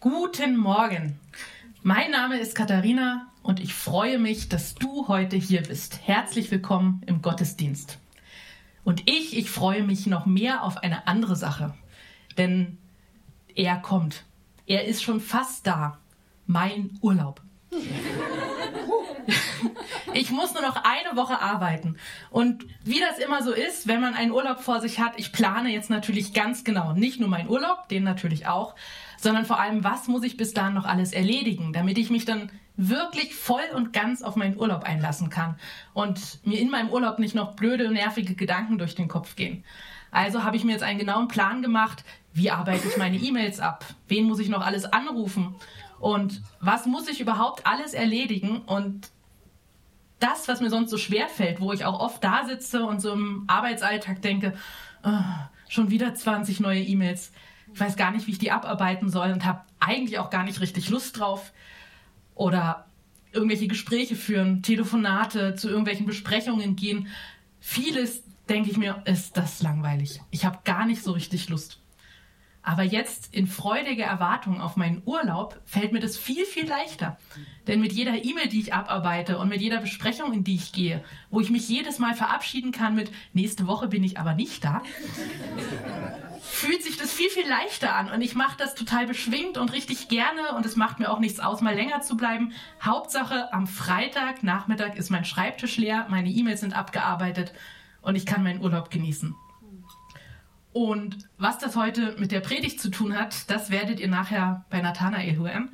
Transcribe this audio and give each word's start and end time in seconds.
Guten 0.00 0.56
Morgen. 0.56 1.18
Mein 1.82 2.12
Name 2.12 2.38
ist 2.38 2.54
Katharina 2.54 3.32
und 3.42 3.58
ich 3.58 3.74
freue 3.74 4.20
mich, 4.20 4.48
dass 4.48 4.76
du 4.76 5.08
heute 5.08 5.34
hier 5.34 5.60
bist. 5.60 6.06
Herzlich 6.06 6.52
willkommen 6.52 7.02
im 7.06 7.20
Gottesdienst. 7.20 7.98
Und 8.84 9.10
ich, 9.10 9.36
ich 9.36 9.50
freue 9.50 9.82
mich 9.82 10.06
noch 10.06 10.24
mehr 10.24 10.62
auf 10.62 10.76
eine 10.76 11.08
andere 11.08 11.34
Sache. 11.34 11.74
Denn 12.36 12.78
er 13.56 13.74
kommt. 13.78 14.22
Er 14.68 14.84
ist 14.84 15.02
schon 15.02 15.20
fast 15.20 15.66
da. 15.66 15.98
Mein 16.46 16.96
Urlaub. 17.00 17.42
Ich 20.14 20.30
muss 20.30 20.54
nur 20.54 20.62
noch 20.62 20.82
eine 20.84 21.16
Woche 21.16 21.40
arbeiten. 21.40 21.96
Und 22.30 22.64
wie 22.82 22.98
das 22.98 23.18
immer 23.18 23.42
so 23.42 23.52
ist, 23.52 23.86
wenn 23.86 24.00
man 24.00 24.14
einen 24.14 24.32
Urlaub 24.32 24.60
vor 24.60 24.80
sich 24.80 24.98
hat, 24.98 25.12
ich 25.16 25.32
plane 25.32 25.70
jetzt 25.70 25.90
natürlich 25.90 26.32
ganz 26.32 26.64
genau, 26.64 26.92
nicht 26.92 27.20
nur 27.20 27.28
meinen 27.28 27.48
Urlaub, 27.48 27.88
den 27.88 28.04
natürlich 28.04 28.46
auch, 28.46 28.74
sondern 29.18 29.44
vor 29.44 29.60
allem, 29.60 29.84
was 29.84 30.08
muss 30.08 30.24
ich 30.24 30.36
bis 30.36 30.54
dahin 30.54 30.74
noch 30.74 30.86
alles 30.86 31.12
erledigen, 31.12 31.72
damit 31.72 31.98
ich 31.98 32.10
mich 32.10 32.24
dann 32.24 32.50
wirklich 32.76 33.34
voll 33.34 33.62
und 33.74 33.92
ganz 33.92 34.22
auf 34.22 34.36
meinen 34.36 34.56
Urlaub 34.56 34.84
einlassen 34.84 35.30
kann 35.30 35.56
und 35.94 36.44
mir 36.46 36.60
in 36.60 36.70
meinem 36.70 36.90
Urlaub 36.90 37.18
nicht 37.18 37.34
noch 37.34 37.54
blöde, 37.54 37.90
nervige 37.90 38.34
Gedanken 38.34 38.78
durch 38.78 38.94
den 38.94 39.08
Kopf 39.08 39.36
gehen. 39.36 39.64
Also 40.10 40.42
habe 40.42 40.56
ich 40.56 40.64
mir 40.64 40.72
jetzt 40.72 40.84
einen 40.84 40.98
genauen 40.98 41.28
Plan 41.28 41.60
gemacht, 41.60 42.04
wie 42.32 42.50
arbeite 42.50 42.88
ich 42.88 42.96
meine 42.96 43.18
E-Mails 43.18 43.60
ab, 43.60 43.84
wen 44.06 44.24
muss 44.24 44.38
ich 44.38 44.48
noch 44.48 44.64
alles 44.64 44.84
anrufen 44.84 45.56
und 45.98 46.40
was 46.60 46.86
muss 46.86 47.08
ich 47.08 47.20
überhaupt 47.20 47.66
alles 47.66 47.94
erledigen 47.94 48.62
und 48.62 49.10
das, 50.18 50.48
was 50.48 50.60
mir 50.60 50.70
sonst 50.70 50.90
so 50.90 50.98
schwer 50.98 51.28
fällt, 51.28 51.60
wo 51.60 51.72
ich 51.72 51.84
auch 51.84 52.00
oft 52.00 52.22
da 52.22 52.44
sitze 52.46 52.84
und 52.84 53.00
so 53.00 53.12
im 53.12 53.44
Arbeitsalltag 53.46 54.22
denke, 54.22 54.54
oh, 55.04 55.10
schon 55.68 55.90
wieder 55.90 56.14
20 56.14 56.60
neue 56.60 56.82
E-Mails, 56.82 57.32
ich 57.72 57.80
weiß 57.80 57.96
gar 57.96 58.10
nicht, 58.10 58.26
wie 58.26 58.32
ich 58.32 58.38
die 58.38 58.50
abarbeiten 58.50 59.10
soll 59.10 59.30
und 59.30 59.44
habe 59.44 59.60
eigentlich 59.78 60.18
auch 60.18 60.30
gar 60.30 60.44
nicht 60.44 60.60
richtig 60.60 60.88
Lust 60.88 61.18
drauf. 61.18 61.52
Oder 62.34 62.86
irgendwelche 63.32 63.68
Gespräche 63.68 64.16
führen, 64.16 64.62
Telefonate, 64.62 65.54
zu 65.54 65.68
irgendwelchen 65.68 66.06
Besprechungen 66.06 66.76
gehen. 66.76 67.08
Vieles, 67.60 68.22
denke 68.48 68.70
ich 68.70 68.76
mir, 68.76 69.02
ist 69.04 69.36
das 69.36 69.62
langweilig. 69.62 70.20
Ich 70.30 70.44
habe 70.44 70.58
gar 70.64 70.86
nicht 70.86 71.02
so 71.02 71.12
richtig 71.12 71.48
Lust. 71.48 71.80
Aber 72.68 72.82
jetzt 72.82 73.34
in 73.34 73.46
freudiger 73.46 74.04
Erwartung 74.04 74.60
auf 74.60 74.76
meinen 74.76 75.00
Urlaub 75.06 75.58
fällt 75.64 75.92
mir 75.92 76.00
das 76.00 76.18
viel, 76.18 76.44
viel 76.44 76.68
leichter. 76.68 77.16
Denn 77.66 77.80
mit 77.80 77.94
jeder 77.94 78.22
E-Mail, 78.22 78.48
die 78.48 78.60
ich 78.60 78.74
abarbeite 78.74 79.38
und 79.38 79.48
mit 79.48 79.62
jeder 79.62 79.78
Besprechung, 79.78 80.34
in 80.34 80.44
die 80.44 80.56
ich 80.56 80.72
gehe, 80.72 81.02
wo 81.30 81.40
ich 81.40 81.48
mich 81.48 81.66
jedes 81.66 81.98
Mal 81.98 82.12
verabschieden 82.12 82.70
kann 82.70 82.94
mit 82.94 83.10
nächste 83.32 83.66
Woche 83.66 83.88
bin 83.88 84.04
ich 84.04 84.18
aber 84.18 84.34
nicht 84.34 84.64
da, 84.64 84.82
fühlt 86.42 86.82
sich 86.82 86.98
das 86.98 87.10
viel, 87.10 87.30
viel 87.30 87.48
leichter 87.48 87.96
an. 87.96 88.10
Und 88.10 88.20
ich 88.20 88.34
mache 88.34 88.58
das 88.58 88.74
total 88.74 89.06
beschwingt 89.06 89.56
und 89.56 89.72
richtig 89.72 90.08
gerne 90.08 90.54
und 90.54 90.66
es 90.66 90.76
macht 90.76 90.98
mir 90.98 91.10
auch 91.10 91.20
nichts 91.20 91.40
aus, 91.40 91.62
mal 91.62 91.74
länger 91.74 92.02
zu 92.02 92.18
bleiben. 92.18 92.52
Hauptsache, 92.82 93.50
am 93.50 93.66
Freitag 93.66 94.42
Nachmittag 94.42 94.98
ist 94.98 95.08
mein 95.08 95.24
Schreibtisch 95.24 95.78
leer, 95.78 96.04
meine 96.10 96.28
E-Mails 96.28 96.60
sind 96.60 96.76
abgearbeitet 96.76 97.54
und 98.02 98.14
ich 98.14 98.26
kann 98.26 98.42
meinen 98.42 98.60
Urlaub 98.60 98.90
genießen. 98.90 99.34
Und 100.78 101.28
was 101.38 101.58
das 101.58 101.74
heute 101.74 102.14
mit 102.20 102.30
der 102.30 102.38
Predigt 102.38 102.80
zu 102.80 102.88
tun 102.88 103.18
hat, 103.18 103.50
das 103.50 103.70
werdet 103.70 103.98
ihr 103.98 104.06
nachher 104.06 104.64
bei 104.70 104.80
Nathanael 104.80 105.34
hören. 105.34 105.70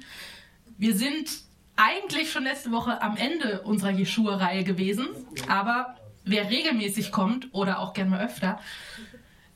Wir 0.79 0.97
sind 0.97 1.29
eigentlich 1.77 2.33
schon 2.33 2.45
letzte 2.45 2.73
Woche 2.73 3.03
am 3.03 3.19
Ende 3.19 3.61
unserer 3.65 3.91
Jeschua-Reihe 3.91 4.65
gewesen, 4.65 5.09
aber 5.47 5.95
wer 6.25 6.49
regelmäßig 6.49 7.13
kommt 7.13 7.53
oder 7.53 7.81
auch 7.81 7.93
gerne 7.93 8.13
mal 8.13 8.25
öfter, 8.25 8.59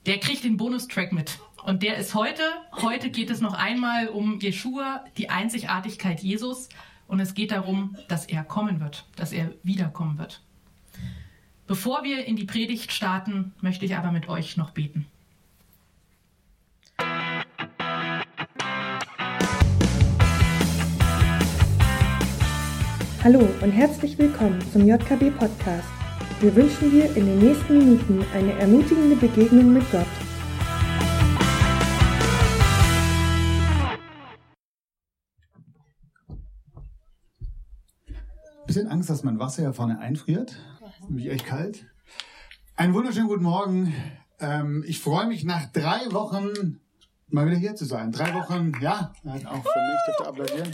der 0.05 0.21
kriegt 0.21 0.45
den 0.45 0.59
Bonustrack 0.59 1.15
mit. 1.15 1.39
Und 1.65 1.83
der 1.83 1.97
ist 1.97 2.15
heute. 2.15 2.43
Heute 2.83 3.09
geht 3.09 3.31
es 3.31 3.41
noch 3.41 3.55
einmal 3.55 4.09
um 4.09 4.41
Jeschua, 4.41 5.03
die 5.17 5.31
Einzigartigkeit 5.31 6.21
Jesus. 6.21 6.69
Und 7.07 7.21
es 7.21 7.33
geht 7.33 7.53
darum, 7.53 7.97
dass 8.09 8.27
er 8.27 8.45
kommen 8.45 8.81
wird, 8.81 9.07
dass 9.17 9.33
er 9.33 9.55
wiederkommen 9.63 10.19
wird. 10.19 10.43
Bevor 11.67 12.05
wir 12.05 12.27
in 12.27 12.37
die 12.37 12.45
Predigt 12.45 12.93
starten, 12.93 13.55
möchte 13.63 13.87
ich 13.87 13.97
aber 13.97 14.13
mit 14.13 14.29
euch 14.29 14.59
noch 14.59 14.73
beten. 14.73 15.07
Hallo 23.25 23.41
und 23.63 23.73
herzlich 23.73 24.17
willkommen 24.17 24.61
zum 24.71 24.87
JKB 24.87 25.37
Podcast. 25.37 25.89
Wir 26.39 26.55
wünschen 26.55 26.93
dir 26.93 27.05
in 27.17 27.27
den 27.27 27.41
nächsten 27.41 27.77
Minuten 27.77 28.25
eine 28.33 28.53
ermutigende 28.61 29.17
Begegnung 29.17 29.73
mit 29.73 29.83
Gott. 29.91 30.07
Bisschen 38.69 38.87
Angst, 38.87 39.11
dass 39.11 39.25
mein 39.25 39.41
Wasser 39.41 39.65
ja 39.65 39.73
vorne 39.73 39.99
einfriert. 39.99 40.57
Ist 41.01 41.09
nämlich 41.09 41.29
echt 41.29 41.45
kalt. 41.45 41.87
Einen 42.77 42.95
wunderschönen 42.95 43.27
guten 43.27 43.43
Morgen. 43.43 43.93
Ähm, 44.39 44.85
ich 44.87 45.01
freue 45.01 45.27
mich 45.27 45.43
nach 45.43 45.67
drei 45.73 46.13
Wochen 46.13 46.79
mal 47.27 47.47
wieder 47.47 47.59
hier 47.59 47.75
zu 47.75 47.85
sein. 47.85 48.13
Drei 48.13 48.33
Wochen, 48.35 48.73
ja, 48.81 49.13
auch 49.25 49.65
für 49.65 49.81
mich 49.81 49.99
dürfte 50.07 50.27
applaudieren. 50.29 50.73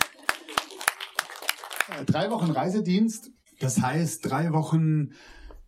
Drei 2.07 2.31
Wochen 2.31 2.51
Reisedienst, 2.51 3.31
das 3.61 3.81
heißt 3.81 4.29
drei 4.29 4.53
Wochen 4.53 5.13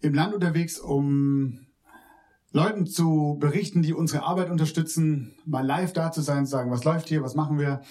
im 0.01 0.15
Land 0.15 0.35
unterwegs, 0.35 0.79
um 0.79 1.67
Leuten 2.53 2.87
zu 2.87 3.37
berichten, 3.39 3.83
die 3.83 3.93
unsere 3.93 4.25
Arbeit 4.25 4.51
unterstützen, 4.51 5.35
mal 5.45 5.65
live 5.65 5.93
da 5.93 6.11
zu 6.11 6.23
sein, 6.23 6.47
zu 6.47 6.53
sagen, 6.53 6.71
was 6.71 6.85
läuft 6.85 7.09
hier, 7.09 7.23
was 7.23 7.35
machen 7.35 7.59
wir. 7.59 7.83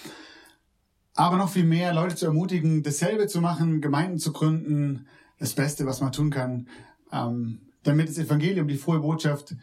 Aber 1.13 1.37
noch 1.37 1.49
viel 1.49 1.65
mehr, 1.65 1.93
Leute 1.93 2.15
zu 2.15 2.25
ermutigen, 2.25 2.83
dasselbe 2.83 3.27
zu 3.27 3.39
machen, 3.41 3.79
Gemeinden 3.79 4.19
zu 4.19 4.33
gründen, 4.33 5.07
das 5.39 5.53
Beste, 5.53 5.85
was 5.85 6.01
man 6.01 6.11
tun 6.11 6.29
kann, 6.29 6.67
ähm, 7.11 7.61
damit 7.83 8.09
das 8.09 8.17
Evangelium, 8.17 8.67
die 8.67 8.77
frohe 8.77 8.99
Botschaft 8.99 9.55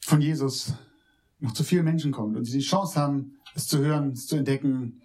von 0.00 0.20
Jesus 0.20 0.72
noch 1.38 1.52
zu 1.52 1.62
vielen 1.62 1.84
Menschen 1.84 2.10
kommt 2.10 2.36
und 2.36 2.44
sie 2.44 2.58
die 2.58 2.64
Chance 2.64 2.98
haben, 2.98 3.38
es 3.54 3.66
zu 3.68 3.78
hören, 3.78 4.12
es 4.12 4.26
zu 4.26 4.36
entdecken. 4.36 5.02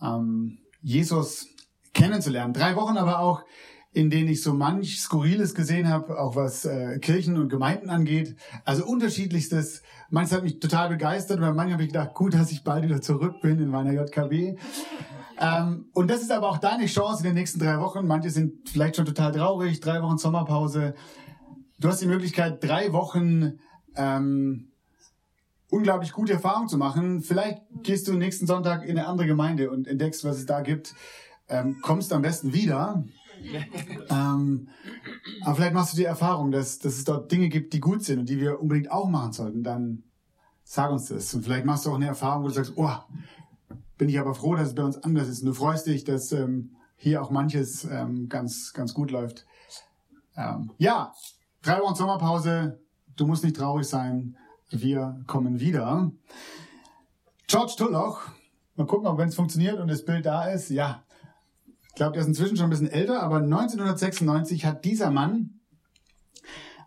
Ähm, 0.00 0.58
Jesus 0.80 1.46
kennenzulernen. 1.94 2.52
Drei 2.52 2.76
Wochen 2.76 2.96
aber 2.96 3.20
auch, 3.20 3.42
in 3.92 4.08
denen 4.08 4.28
ich 4.28 4.42
so 4.42 4.54
manch 4.54 5.00
Skurriles 5.00 5.54
gesehen 5.54 5.88
habe, 5.88 6.18
auch 6.18 6.34
was 6.34 6.64
äh, 6.64 6.98
Kirchen 6.98 7.36
und 7.36 7.50
Gemeinden 7.50 7.90
angeht. 7.90 8.36
Also 8.64 8.86
unterschiedlichstes. 8.86 9.82
Manches 10.08 10.32
hat 10.32 10.42
mich 10.42 10.60
total 10.60 10.88
begeistert, 10.88 11.40
weil 11.40 11.52
manchmal 11.52 11.74
habe 11.74 11.82
ich 11.82 11.90
gedacht, 11.90 12.14
gut, 12.14 12.34
dass 12.34 12.52
ich 12.52 12.64
bald 12.64 12.84
wieder 12.84 13.02
zurück 13.02 13.40
bin 13.42 13.58
in 13.58 13.68
meiner 13.68 13.92
JKB. 13.92 14.58
Ähm, 15.38 15.86
und 15.92 16.10
das 16.10 16.22
ist 16.22 16.32
aber 16.32 16.48
auch 16.48 16.58
deine 16.58 16.86
Chance 16.86 17.22
in 17.22 17.30
den 17.30 17.34
nächsten 17.34 17.58
drei 17.58 17.80
Wochen. 17.80 18.06
Manche 18.06 18.30
sind 18.30 18.68
vielleicht 18.70 18.96
schon 18.96 19.04
total 19.04 19.32
traurig, 19.32 19.80
drei 19.80 20.00
Wochen 20.02 20.16
Sommerpause. 20.16 20.94
Du 21.78 21.88
hast 21.88 22.00
die 22.00 22.06
Möglichkeit, 22.06 22.64
drei 22.64 22.92
Wochen 22.92 23.58
ähm, 23.96 24.68
unglaublich 25.68 26.12
gute 26.12 26.34
Erfahrungen 26.34 26.68
zu 26.68 26.78
machen. 26.78 27.20
Vielleicht 27.20 27.62
gehst 27.82 28.08
du 28.08 28.14
nächsten 28.14 28.46
Sonntag 28.46 28.84
in 28.84 28.98
eine 28.98 29.06
andere 29.06 29.26
Gemeinde 29.26 29.70
und 29.70 29.86
entdeckst, 29.86 30.24
was 30.24 30.38
es 30.38 30.46
da 30.46 30.62
gibt 30.62 30.94
ähm, 31.48 31.80
kommst 31.82 32.12
am 32.12 32.22
besten 32.22 32.52
wieder. 32.52 33.04
ähm, 34.10 34.68
aber 35.42 35.56
vielleicht 35.56 35.74
machst 35.74 35.92
du 35.92 35.96
die 35.96 36.04
Erfahrung, 36.04 36.50
dass, 36.50 36.78
dass 36.78 36.94
es 36.94 37.04
dort 37.04 37.30
Dinge 37.30 37.48
gibt, 37.48 37.72
die 37.72 37.80
gut 37.80 38.04
sind 38.04 38.20
und 38.20 38.28
die 38.28 38.40
wir 38.40 38.60
unbedingt 38.60 38.90
auch 38.90 39.08
machen 39.08 39.32
sollten. 39.32 39.62
Dann 39.62 40.04
sag 40.64 40.90
uns 40.90 41.06
das. 41.06 41.34
Und 41.34 41.44
vielleicht 41.44 41.64
machst 41.64 41.86
du 41.86 41.90
auch 41.90 41.96
eine 41.96 42.06
Erfahrung, 42.06 42.44
wo 42.44 42.48
du 42.48 42.54
sagst, 42.54 42.72
oh, 42.76 42.94
bin 43.98 44.08
ich 44.08 44.18
aber 44.18 44.34
froh, 44.34 44.54
dass 44.56 44.68
es 44.68 44.74
bei 44.74 44.84
uns 44.84 45.02
anders 45.02 45.28
ist. 45.28 45.40
Und 45.40 45.46
du 45.46 45.54
freust 45.54 45.86
dich, 45.86 46.04
dass 46.04 46.32
ähm, 46.32 46.76
hier 46.96 47.22
auch 47.22 47.30
manches 47.30 47.84
ähm, 47.84 48.28
ganz, 48.28 48.72
ganz 48.72 48.94
gut 48.94 49.10
läuft. 49.10 49.46
Ähm, 50.36 50.70
ja, 50.78 51.12
drei 51.62 51.80
Wochen 51.80 51.94
Sommerpause. 51.94 52.80
Du 53.16 53.26
musst 53.26 53.44
nicht 53.44 53.56
traurig 53.56 53.86
sein. 53.86 54.36
Wir 54.70 55.22
kommen 55.26 55.60
wieder. 55.60 56.10
George 57.46 57.74
Tulloch. 57.76 58.22
Mal 58.76 58.86
gucken, 58.86 59.06
ob 59.06 59.18
wenn 59.18 59.28
es 59.28 59.34
funktioniert 59.34 59.78
und 59.78 59.88
das 59.88 60.04
Bild 60.04 60.24
da 60.24 60.44
ist. 60.44 60.70
Ja, 60.70 61.02
ich 61.92 61.96
glaube, 61.96 62.14
der 62.14 62.22
ist 62.22 62.28
inzwischen 62.28 62.56
schon 62.56 62.64
ein 62.64 62.70
bisschen 62.70 62.90
älter, 62.90 63.22
aber 63.22 63.36
1996 63.36 64.64
hat 64.64 64.86
dieser 64.86 65.10
Mann 65.10 65.60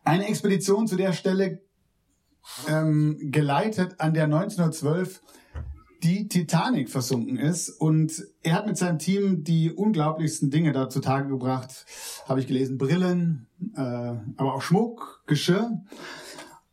eine 0.04 0.28
Expedition 0.28 0.88
zu 0.88 0.96
der 0.96 1.13
Stelle 1.13 1.62
ähm, 2.68 3.19
geleitet, 3.31 4.00
an 4.00 4.16
der 4.16 4.24
1912 4.24 5.22
die 6.02 6.28
Titanic 6.28 6.90
versunken 6.90 7.38
ist. 7.38 7.69
Und 7.69 8.25
er 8.42 8.56
hat 8.56 8.66
mit 8.66 8.78
seinem 8.78 8.98
Team 8.98 9.44
die 9.44 9.72
unglaublichsten 9.72 10.50
Dinge 10.50 10.72
da 10.72 10.90
zutage 10.90 11.30
gebracht. 11.30 11.86
Habe 12.28 12.40
ich 12.40 12.48
gelesen, 12.48 12.80
Brillen, 12.80 13.46
äh, 13.75 13.80
aber 13.81 14.56
auch 14.56 14.63
Schmuck, 14.63 15.24
Geschirr. 15.28 15.84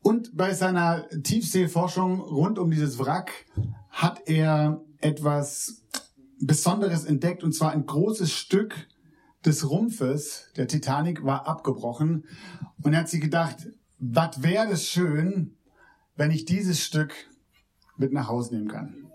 Und 0.01 0.35
bei 0.35 0.55
seiner 0.55 1.07
Tiefseeforschung 1.23 2.21
rund 2.21 2.59
um 2.59 2.71
dieses 2.71 2.99
Wrack 2.99 3.45
hat 3.91 4.27
er 4.27 4.81
etwas 5.01 5.82
Besonderes 6.45 7.05
entdeckt 7.05 7.45
und 7.45 7.55
zwar 7.55 7.71
ein 7.71 7.87
großes 7.87 8.33
Stück 8.33 8.89
des 9.45 9.69
Rumpfes 9.69 10.49
der 10.57 10.67
Titanic 10.67 11.25
war 11.25 11.47
abgebrochen 11.47 12.25
und 12.83 12.93
er 12.93 13.01
hat 13.01 13.09
sich 13.09 13.21
gedacht, 13.21 13.69
was 13.99 14.43
wäre 14.43 14.73
es 14.73 14.89
schön, 14.89 15.57
wenn 16.17 16.33
ich 16.33 16.45
dieses 16.45 16.83
Stück 16.83 17.15
mit 17.97 18.13
nach 18.13 18.29
Hause 18.29 18.57
nehmen 18.57 18.69
kann. 18.69 19.07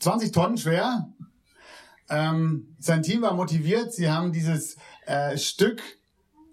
20 0.00 0.32
Tonnen 0.32 0.58
schwer. 0.58 1.10
Ähm, 2.10 2.76
sein 2.78 3.02
Team 3.02 3.22
war 3.22 3.32
motiviert. 3.32 3.94
Sie 3.94 4.10
haben 4.10 4.32
dieses 4.32 4.76
äh, 5.06 5.38
Stück 5.38 5.80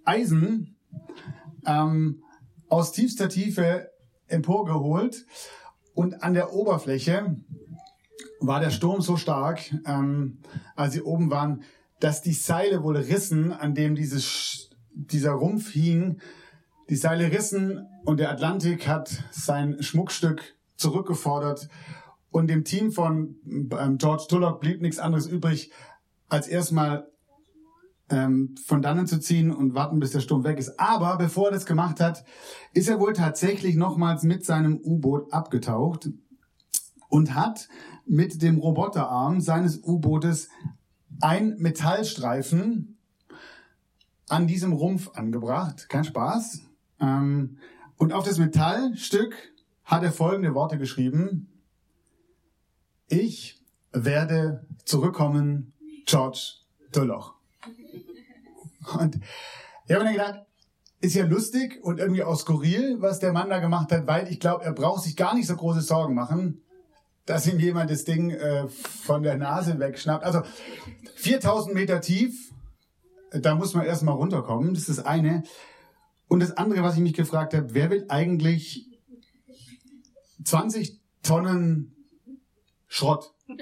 Eisen 0.06 0.78
ähm, 1.66 2.24
aus 2.70 2.94
tiefster 2.94 3.28
Tiefe 3.28 3.92
emporgeholt 4.28 5.26
und 5.94 6.24
an 6.24 6.34
der 6.34 6.54
Oberfläche 6.54 7.36
war 8.40 8.60
der 8.60 8.70
Sturm 8.70 9.02
so 9.02 9.18
stark, 9.18 9.74
ähm, 9.86 10.40
als 10.76 10.94
sie 10.94 11.02
oben 11.02 11.30
waren, 11.30 11.64
dass 12.00 12.22
die 12.22 12.34
Seile 12.34 12.84
wohl 12.84 12.98
rissen, 12.98 13.52
an 13.52 13.76
dem 13.76 13.96
dieses, 13.96 14.70
dieser 14.94 15.32
Rumpf 15.32 15.72
hing. 15.72 16.20
Die 16.90 16.96
Seile 16.96 17.32
rissen 17.32 17.86
und 18.04 18.20
der 18.20 18.32
Atlantik 18.32 18.88
hat 18.88 19.24
sein 19.32 19.82
Schmuckstück 19.82 20.56
zurückgefordert 20.76 21.70
und 22.32 22.48
dem 22.48 22.64
Team 22.64 22.92
von 22.92 23.36
ähm, 23.46 23.98
George 23.98 24.26
Tullock 24.28 24.62
blieb 24.62 24.82
nichts 24.82 25.00
anderes 25.00 25.28
übrig, 25.28 25.72
als 26.30 26.48
erstmal 26.48 27.08
ähm, 28.10 28.56
von 28.66 28.82
dannen 28.82 29.06
zu 29.06 29.20
ziehen 29.20 29.52
und 29.52 29.76
warten, 29.76 30.00
bis 30.00 30.12
der 30.12 30.22
Sturm 30.22 30.44
weg 30.44 30.58
ist. 30.58 30.80
Aber 30.80 31.18
bevor 31.18 31.48
er 31.48 31.52
das 31.52 31.66
gemacht 31.66 32.00
hat, 32.00 32.24
ist 32.74 32.90
er 32.90 33.00
wohl 33.00 33.14
tatsächlich 33.14 33.76
nochmals 33.76 34.24
mit 34.24 34.46
seinem 34.46 34.78
U-Boot 34.78 35.32
abgetaucht 35.32 36.10
und 37.12 37.36
hat 37.36 37.68
mit 38.06 38.42
dem 38.42 38.58
Roboterarm 38.58 39.42
seines 39.42 39.84
U-Bootes 39.84 40.50
ein 41.20 41.58
Metallstreifen 41.60 42.98
an 44.30 44.48
diesem 44.48 44.72
Rumpf 44.72 45.12
angebracht. 45.14 45.90
Kein 45.90 46.06
Spaß. 46.06 46.62
Ähm, 47.00 47.58
und 47.98 48.14
auf 48.14 48.26
das 48.26 48.40
Metallstück 48.40 49.36
hat 49.84 50.04
er 50.04 50.12
folgende 50.14 50.56
Worte 50.56 50.78
geschrieben. 50.78 51.50
Ich 53.10 53.62
werde 53.92 54.66
zurückkommen, 54.86 55.74
George 56.06 56.54
Dulloch. 56.94 57.34
Und 59.00 59.20
ich 59.86 59.94
habe 59.94 60.06
mir 60.06 60.14
gedacht, 60.14 60.46
ist 61.02 61.16
ja 61.16 61.26
lustig 61.26 61.84
und 61.84 62.00
irgendwie 62.00 62.24
auch 62.24 62.40
skurril, 62.40 63.02
was 63.02 63.20
der 63.20 63.34
Mann 63.34 63.50
da 63.50 63.60
gemacht 63.60 63.92
hat, 63.92 64.08
weil 64.08 64.32
ich 64.32 64.40
glaube, 64.40 64.64
er 64.64 64.72
braucht 64.72 65.04
sich 65.04 65.18
gar 65.18 65.36
nicht 65.36 65.48
so 65.48 65.56
große 65.58 65.82
Sorgen 65.82 66.16
machen, 66.16 66.62
dass 67.26 67.48
ihm 67.48 67.60
jemand 67.60 67.90
das 67.90 68.04
Ding 68.04 68.32
äh, 68.32 68.68
von 68.68 69.24
der 69.24 69.38
Nase 69.38 69.80
wegschnappt. 69.80 70.24
Also 70.24 70.42
4000 71.16 71.76
Meter 71.76 72.02
tief, 72.02 72.52
da 73.32 73.56
muss 73.56 73.74
man 73.74 73.86
erstmal 73.86 74.16
runterkommen, 74.16 74.74
das 74.74 74.90
ist 74.90 75.00
das 75.00 75.06
eine. 75.06 75.44
Und 76.28 76.40
das 76.40 76.58
andere, 76.58 76.84
was 76.84 76.96
ich 76.96 77.02
mich 77.02 77.14
gefragt 77.14 77.54
habe, 77.54 77.74
wer 77.74 77.90
will 77.90 78.06
eigentlich 78.10 78.88
20 80.44 81.00
Tonnen 81.24 81.96
Schrott 82.88 83.34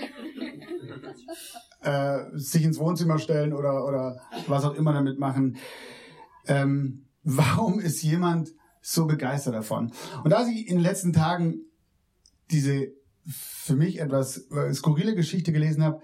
äh, 1.82 2.20
sich 2.34 2.64
ins 2.64 2.80
Wohnzimmer 2.80 3.20
stellen 3.20 3.54
oder, 3.54 3.86
oder 3.86 4.22
was 4.48 4.64
auch 4.64 4.74
immer 4.76 4.94
damit 4.94 5.20
machen. 5.20 5.58
Ähm, 6.48 7.06
warum 7.24 7.80
ist 7.80 8.02
jemand 8.02 8.54
so 8.82 9.06
begeistert 9.06 9.54
davon? 9.54 9.92
Und 10.24 10.34
als 10.34 10.48
ich 10.48 10.68
in 10.68 10.78
den 10.78 10.84
letzten 10.84 11.14
Tagen 11.14 11.62
diese 12.50 12.92
für 13.28 13.76
mich 13.76 14.00
etwas 14.00 14.50
äh, 14.52 14.74
skurrile 14.74 15.16
Geschichte 15.16 15.52
gelesen 15.52 15.84
habe, 15.84 16.02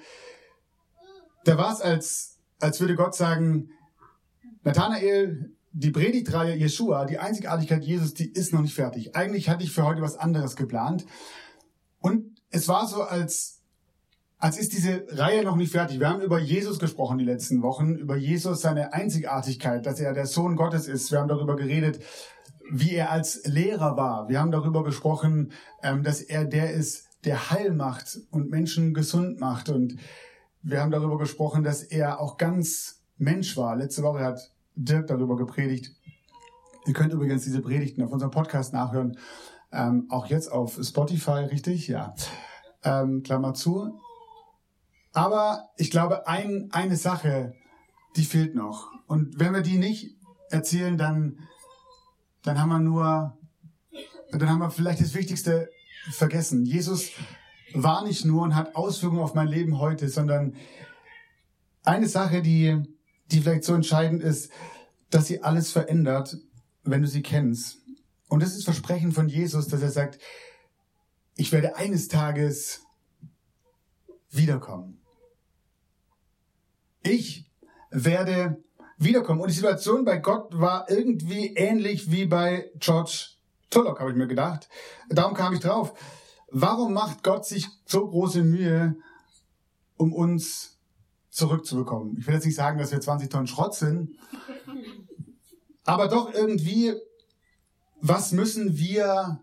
da 1.45 1.57
war 1.57 1.73
es, 1.73 1.81
als, 1.81 2.39
als 2.59 2.79
würde 2.79 2.95
Gott 2.95 3.15
sagen, 3.15 3.69
Nathanael, 4.63 5.51
die 5.71 5.91
Predigtreihe 5.91 6.55
Jeshua, 6.55 7.05
die 7.05 7.19
Einzigartigkeit 7.19 7.83
Jesus, 7.83 8.13
die 8.13 8.31
ist 8.31 8.53
noch 8.53 8.61
nicht 8.61 8.73
fertig. 8.73 9.15
Eigentlich 9.15 9.49
hatte 9.49 9.63
ich 9.63 9.71
für 9.71 9.83
heute 9.83 10.01
was 10.01 10.17
anderes 10.17 10.55
geplant. 10.55 11.05
Und 11.99 12.39
es 12.49 12.67
war 12.67 12.87
so, 12.87 13.03
als 13.03 13.55
als 14.37 14.57
ist 14.57 14.73
diese 14.73 15.05
Reihe 15.09 15.43
noch 15.43 15.55
nicht 15.55 15.71
fertig. 15.71 15.99
Wir 15.99 16.09
haben 16.09 16.21
über 16.21 16.39
Jesus 16.39 16.77
gesprochen 16.77 17.17
die 17.17 17.25
letzten 17.25 17.61
Wochen, 17.61 17.95
über 17.95 18.15
Jesus, 18.15 18.61
seine 18.61 18.93
Einzigartigkeit, 18.93 19.85
dass 19.85 19.99
er 19.99 20.13
der 20.13 20.25
Sohn 20.25 20.55
Gottes 20.55 20.87
ist. 20.87 21.11
Wir 21.11 21.19
haben 21.19 21.29
darüber 21.29 21.55
geredet, 21.55 21.99
wie 22.71 22.95
er 22.95 23.11
als 23.11 23.45
Lehrer 23.45 23.97
war. 23.97 24.29
Wir 24.29 24.39
haben 24.39 24.51
darüber 24.51 24.83
gesprochen, 24.83 25.51
ähm, 25.83 26.03
dass 26.03 26.21
er 26.21 26.45
der 26.45 26.71
ist, 26.71 27.07
der 27.23 27.49
Heil 27.51 27.73
macht 27.73 28.19
und 28.31 28.49
Menschen 28.49 28.93
gesund 28.93 29.39
macht. 29.39 29.69
Und 29.69 29.97
wir 30.61 30.81
haben 30.81 30.91
darüber 30.91 31.17
gesprochen, 31.17 31.63
dass 31.63 31.83
er 31.83 32.19
auch 32.19 32.37
ganz 32.37 33.03
Mensch 33.17 33.57
war. 33.57 33.75
Letzte 33.75 34.03
Woche 34.03 34.23
hat 34.23 34.39
Dirk 34.75 35.07
darüber 35.07 35.35
gepredigt. 35.35 35.95
Ihr 36.85 36.93
könnt 36.93 37.13
übrigens 37.13 37.43
diese 37.43 37.61
Predigten 37.61 38.03
auf 38.03 38.11
unserem 38.11 38.31
Podcast 38.31 38.73
nachhören. 38.73 39.17
Ähm, 39.71 40.05
auch 40.09 40.27
jetzt 40.27 40.51
auf 40.51 40.79
Spotify, 40.81 41.45
richtig? 41.49 41.87
Ja. 41.87 42.13
Ähm, 42.83 43.23
Klammer 43.23 43.53
zu. 43.53 43.99
Aber 45.13 45.69
ich 45.77 45.89
glaube, 45.89 46.27
ein, 46.27 46.69
eine 46.71 46.97
Sache, 46.97 47.53
die 48.15 48.25
fehlt 48.25 48.53
noch. 48.53 48.91
Und 49.07 49.39
wenn 49.39 49.53
wir 49.53 49.61
die 49.61 49.77
nicht 49.77 50.17
erzählen, 50.49 50.97
dann, 50.97 51.39
dann 52.45 52.59
haben 52.59 52.69
wir 52.69 52.79
nur, 52.79 53.37
dann 54.31 54.49
haben 54.49 54.59
wir 54.59 54.69
vielleicht 54.69 55.01
das 55.01 55.13
Wichtigste 55.15 55.69
vergessen. 56.11 56.65
Jesus 56.65 57.09
war 57.73 58.03
nicht 58.03 58.23
nur 58.23 58.43
und 58.43 58.55
hat 58.55 58.75
Auswirkungen 58.75 59.23
auf 59.23 59.33
mein 59.33 59.47
Leben 59.47 59.79
heute, 59.79 60.09
sondern 60.09 60.55
eine 61.83 62.07
Sache, 62.07 62.41
die, 62.41 62.81
die 63.31 63.41
vielleicht 63.41 63.63
so 63.63 63.73
entscheidend 63.73 64.21
ist, 64.21 64.51
dass 65.09 65.27
sie 65.27 65.41
alles 65.43 65.71
verändert, 65.71 66.37
wenn 66.83 67.01
du 67.01 67.07
sie 67.07 67.21
kennst. 67.21 67.79
Und 68.27 68.41
das 68.41 68.55
ist 68.55 68.65
Versprechen 68.65 69.11
von 69.11 69.27
Jesus, 69.27 69.67
dass 69.67 69.81
er 69.81 69.91
sagt, 69.91 70.19
ich 71.35 71.51
werde 71.51 71.75
eines 71.75 72.07
Tages 72.07 72.81
wiederkommen. 74.29 75.01
Ich 77.01 77.51
werde 77.91 78.63
wiederkommen. 78.97 79.41
Und 79.41 79.49
die 79.49 79.55
Situation 79.55 80.05
bei 80.05 80.17
Gott 80.17 80.59
war 80.59 80.89
irgendwie 80.89 81.53
ähnlich 81.55 82.11
wie 82.11 82.25
bei 82.25 82.71
George 82.79 83.29
Tullock, 83.69 83.99
habe 83.99 84.11
ich 84.11 84.15
mir 84.15 84.27
gedacht. 84.27 84.69
Darum 85.09 85.33
kam 85.33 85.53
ich 85.53 85.59
drauf. 85.59 85.93
Warum 86.51 86.93
macht 86.93 87.23
Gott 87.23 87.45
sich 87.45 87.67
so 87.85 88.07
große 88.07 88.43
Mühe, 88.43 88.95
um 89.97 90.13
uns 90.13 90.77
zurückzubekommen? 91.29 92.17
Ich 92.17 92.27
will 92.27 92.35
jetzt 92.35 92.45
nicht 92.45 92.55
sagen, 92.55 92.79
dass 92.79 92.91
wir 92.91 93.01
20 93.01 93.29
Tonnen 93.29 93.47
Schrott 93.47 93.75
sind, 93.75 94.17
aber 95.83 96.07
doch 96.07 96.33
irgendwie, 96.33 96.93
was 97.99 98.31
müssen 98.31 98.77
wir, 98.77 99.39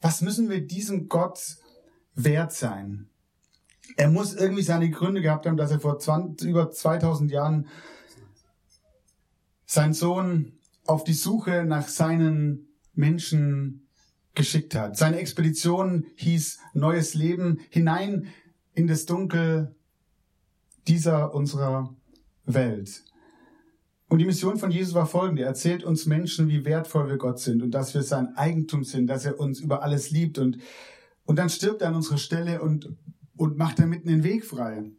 was 0.00 0.20
müssen 0.20 0.50
wir 0.50 0.66
diesem 0.66 1.08
Gott 1.08 1.56
wert 2.14 2.52
sein? 2.52 3.08
er 3.96 4.10
muss 4.10 4.34
irgendwie 4.34 4.62
seine 4.62 4.90
Gründe 4.90 5.20
gehabt 5.22 5.46
haben, 5.46 5.56
dass 5.56 5.70
er 5.70 5.80
vor 5.80 5.98
20, 5.98 6.48
über 6.48 6.70
2000 6.70 7.30
Jahren 7.30 7.66
seinen 9.68 9.92
Sohn 9.92 10.54
auf 10.86 11.04
die 11.04 11.12
Suche 11.12 11.64
nach 11.64 11.86
seinen 11.86 12.66
Menschen 12.94 13.86
geschickt 14.34 14.74
hat. 14.74 14.96
Seine 14.96 15.18
Expedition 15.18 16.06
hieß 16.16 16.58
Neues 16.74 17.14
Leben 17.14 17.60
hinein 17.70 18.26
in 18.74 18.88
das 18.88 19.06
Dunkel 19.06 19.76
dieser 20.88 21.34
unserer 21.34 21.94
Welt. 22.44 23.04
Und 24.08 24.18
die 24.18 24.24
Mission 24.24 24.56
von 24.56 24.70
Jesus 24.70 24.94
war 24.94 25.06
folgende. 25.06 25.42
Er 25.42 25.48
erzählt 25.48 25.84
uns 25.84 26.06
Menschen, 26.06 26.48
wie 26.48 26.64
wertvoll 26.64 27.08
wir 27.08 27.18
Gott 27.18 27.38
sind 27.38 27.62
und 27.62 27.72
dass 27.72 27.94
wir 27.94 28.02
sein 28.02 28.34
Eigentum 28.36 28.82
sind, 28.82 29.06
dass 29.06 29.26
er 29.26 29.38
uns 29.38 29.60
über 29.60 29.82
alles 29.82 30.10
liebt 30.10 30.38
und, 30.38 30.58
und 31.26 31.38
dann 31.38 31.50
stirbt 31.50 31.82
er 31.82 31.88
an 31.88 31.94
unserer 31.94 32.18
Stelle 32.18 32.62
und 32.62 32.96
und 33.38 33.56
macht 33.56 33.78
damit 33.78 34.06
einen 34.06 34.24
Weg 34.24 34.44
frei. 34.44 34.90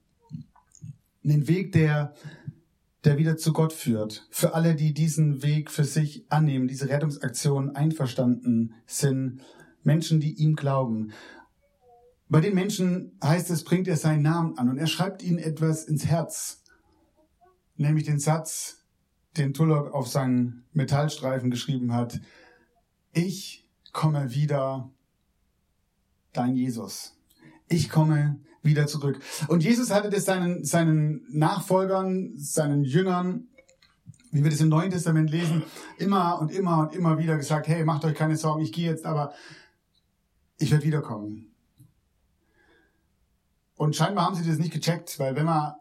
Einen 1.24 1.48
Weg, 1.48 1.74
der, 1.74 2.16
der 3.06 3.18
wieder 3.18 3.38
zu 3.38 3.54
Gott 3.54 3.74
führt. 3.74 4.28
Für 4.30 4.54
alle, 4.54 4.76
die 4.76 4.94
diesen 4.94 5.42
Weg 5.42 5.72
für 5.72 5.84
sich 5.84 6.26
annehmen, 6.30 6.68
diese 6.68 6.90
Rettungsaktion 6.90 7.76
einverstanden 7.76 8.74
sind. 8.86 9.42
Menschen, 9.84 10.20
die 10.20 10.34
ihm 10.34 10.56
glauben. 10.56 11.12
Bei 12.28 12.42
den 12.42 12.54
Menschen 12.54 13.18
heißt 13.24 13.50
es, 13.50 13.64
bringt 13.64 13.88
er 13.88 13.98
seinen 13.98 14.22
Namen 14.22 14.58
an 14.58 14.70
und 14.70 14.78
er 14.78 14.88
schreibt 14.88 15.24
ihnen 15.24 15.40
etwas 15.40 15.86
ins 15.86 16.06
Herz. 16.06 16.64
Nämlich 17.76 18.06
den 18.06 18.20
Satz, 18.20 18.86
den 19.38 19.54
Tullock 19.54 19.94
auf 19.94 20.08
seinen 20.08 20.66
Metallstreifen 20.74 21.50
geschrieben 21.50 21.94
hat. 21.94 22.20
Ich 23.14 23.68
komme 23.94 24.34
wieder, 24.34 24.92
dein 26.34 26.56
Jesus 26.56 27.19
ich 27.70 27.90
komme 27.90 28.40
wieder 28.62 28.88
zurück. 28.88 29.20
Und 29.48 29.64
Jesus 29.64 29.92
hatte 29.92 30.10
das 30.10 30.26
seinen, 30.26 30.66
seinen 30.66 31.26
Nachfolgern, 31.30 32.34
seinen 32.36 32.84
Jüngern, 32.84 33.48
wie 34.32 34.44
wir 34.44 34.52
das 34.52 34.62
im 34.62 34.70
Neuen 34.70 34.92
Testament 34.92 35.32
lesen, 35.32 35.64
immer 35.98 36.40
und 36.40 36.52
immer 36.52 36.80
und 36.80 36.94
immer 36.94 37.18
wieder 37.18 37.38
gesagt, 37.38 37.68
hey, 37.68 37.84
macht 37.84 38.06
euch 38.06 38.16
keine 38.16 38.36
Sorgen, 38.36 38.62
ich 38.62 38.74
gehe 38.74 38.90
jetzt, 38.90 39.06
aber 39.06 39.34
ich 40.58 40.72
werde 40.72 40.86
wiederkommen. 40.86 41.56
Und 43.76 43.96
scheinbar 43.96 44.26
haben 44.26 44.36
sie 44.36 44.48
das 44.48 44.60
nicht 44.60 44.74
gecheckt, 44.74 45.18
weil 45.20 45.36
wenn 45.36 45.46
man 45.46 45.74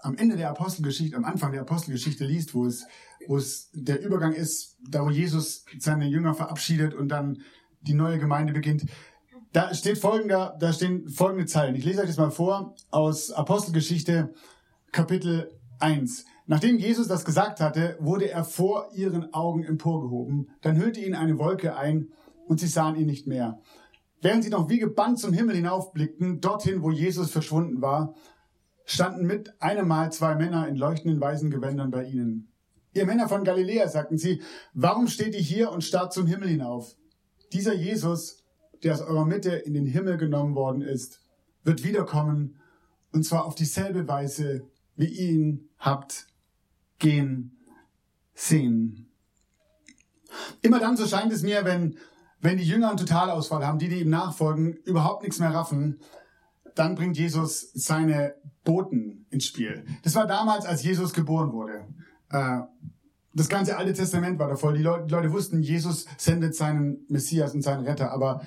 am 0.00 0.16
Ende 0.16 0.36
der 0.36 0.50
Apostelgeschichte, 0.50 1.16
am 1.16 1.24
Anfang 1.24 1.52
der 1.52 1.62
Apostelgeschichte 1.62 2.24
liest, 2.24 2.54
wo 2.54 2.66
es, 2.66 2.86
wo 3.28 3.36
es 3.36 3.70
der 3.72 4.02
Übergang 4.02 4.32
ist, 4.32 4.76
da 4.86 5.04
wo 5.04 5.10
Jesus 5.10 5.64
seine 5.78 6.06
Jünger 6.06 6.34
verabschiedet 6.34 6.92
und 6.92 7.08
dann 7.08 7.40
die 7.80 7.94
neue 7.94 8.18
Gemeinde 8.18 8.52
beginnt, 8.52 8.84
Da 9.54 9.72
steht 9.72 9.98
folgender, 9.98 10.56
da 10.58 10.72
stehen 10.72 11.08
folgende 11.08 11.46
Zeilen. 11.46 11.76
Ich 11.76 11.84
lese 11.84 12.00
euch 12.00 12.08
das 12.08 12.16
mal 12.16 12.32
vor 12.32 12.74
aus 12.90 13.30
Apostelgeschichte 13.30 14.34
Kapitel 14.90 15.48
1. 15.78 16.24
Nachdem 16.48 16.76
Jesus 16.76 17.06
das 17.06 17.24
gesagt 17.24 17.60
hatte, 17.60 17.96
wurde 18.00 18.28
er 18.28 18.42
vor 18.42 18.88
ihren 18.96 19.32
Augen 19.32 19.62
emporgehoben. 19.62 20.50
Dann 20.60 20.76
hüllte 20.76 20.98
ihn 20.98 21.14
eine 21.14 21.38
Wolke 21.38 21.76
ein 21.76 22.08
und 22.48 22.58
sie 22.58 22.66
sahen 22.66 22.96
ihn 22.96 23.06
nicht 23.06 23.28
mehr. 23.28 23.60
Während 24.20 24.42
sie 24.42 24.50
noch 24.50 24.68
wie 24.70 24.80
gebannt 24.80 25.20
zum 25.20 25.32
Himmel 25.32 25.54
hinaufblickten, 25.54 26.40
dorthin, 26.40 26.82
wo 26.82 26.90
Jesus 26.90 27.30
verschwunden 27.30 27.80
war, 27.80 28.16
standen 28.84 29.24
mit 29.24 29.62
einem 29.62 29.86
Mal 29.86 30.10
zwei 30.10 30.34
Männer 30.34 30.66
in 30.66 30.74
leuchtenden 30.74 31.20
weißen 31.20 31.52
Gewändern 31.52 31.92
bei 31.92 32.06
ihnen. 32.06 32.52
Ihr 32.92 33.06
Männer 33.06 33.28
von 33.28 33.44
Galiläa, 33.44 33.86
sagten 33.86 34.18
sie, 34.18 34.42
warum 34.72 35.06
steht 35.06 35.36
ihr 35.36 35.40
hier 35.40 35.70
und 35.70 35.84
starrt 35.84 36.12
zum 36.12 36.26
Himmel 36.26 36.48
hinauf? 36.48 36.96
Dieser 37.52 37.74
Jesus, 37.74 38.43
der 38.84 38.94
aus 38.94 39.00
eurer 39.00 39.24
Mitte 39.24 39.50
in 39.50 39.74
den 39.74 39.86
Himmel 39.86 40.16
genommen 40.16 40.54
worden 40.54 40.82
ist, 40.82 41.20
wird 41.64 41.82
wiederkommen, 41.84 42.56
und 43.12 43.24
zwar 43.24 43.44
auf 43.44 43.54
dieselbe 43.54 44.06
Weise, 44.06 44.68
wie 44.96 45.06
ihr 45.06 45.30
ihn 45.30 45.68
habt 45.78 46.26
gehen 46.98 47.56
sehen. 48.34 49.10
Immer 50.62 50.80
dann, 50.80 50.96
so 50.96 51.06
scheint 51.06 51.32
es 51.32 51.42
mir, 51.42 51.64
wenn, 51.64 51.96
wenn 52.40 52.58
die 52.58 52.64
Jünger 52.64 52.88
einen 52.88 52.98
Totalausfall 52.98 53.66
haben, 53.66 53.78
die, 53.78 53.88
die 53.88 54.00
ihm 54.00 54.10
nachfolgen, 54.10 54.74
überhaupt 54.84 55.22
nichts 55.22 55.38
mehr 55.38 55.54
raffen, 55.54 56.00
dann 56.74 56.96
bringt 56.96 57.16
Jesus 57.16 57.70
seine 57.72 58.34
Boten 58.64 59.26
ins 59.30 59.46
Spiel. 59.46 59.84
Das 60.02 60.14
war 60.14 60.26
damals, 60.26 60.66
als 60.66 60.82
Jesus 60.82 61.12
geboren 61.12 61.52
wurde. 61.52 61.86
Äh, 62.30 62.62
das 63.34 63.48
ganze 63.48 63.76
Alte 63.76 63.92
Testament 63.92 64.38
war 64.38 64.48
da 64.48 64.56
voll. 64.56 64.76
Die 64.76 64.82
Leute, 64.82 65.06
die 65.06 65.12
Leute 65.12 65.32
wussten, 65.32 65.60
Jesus 65.60 66.06
sendet 66.16 66.54
seinen 66.54 67.04
Messias 67.08 67.54
und 67.54 67.62
seinen 67.62 67.84
Retter, 67.84 68.12
aber 68.12 68.42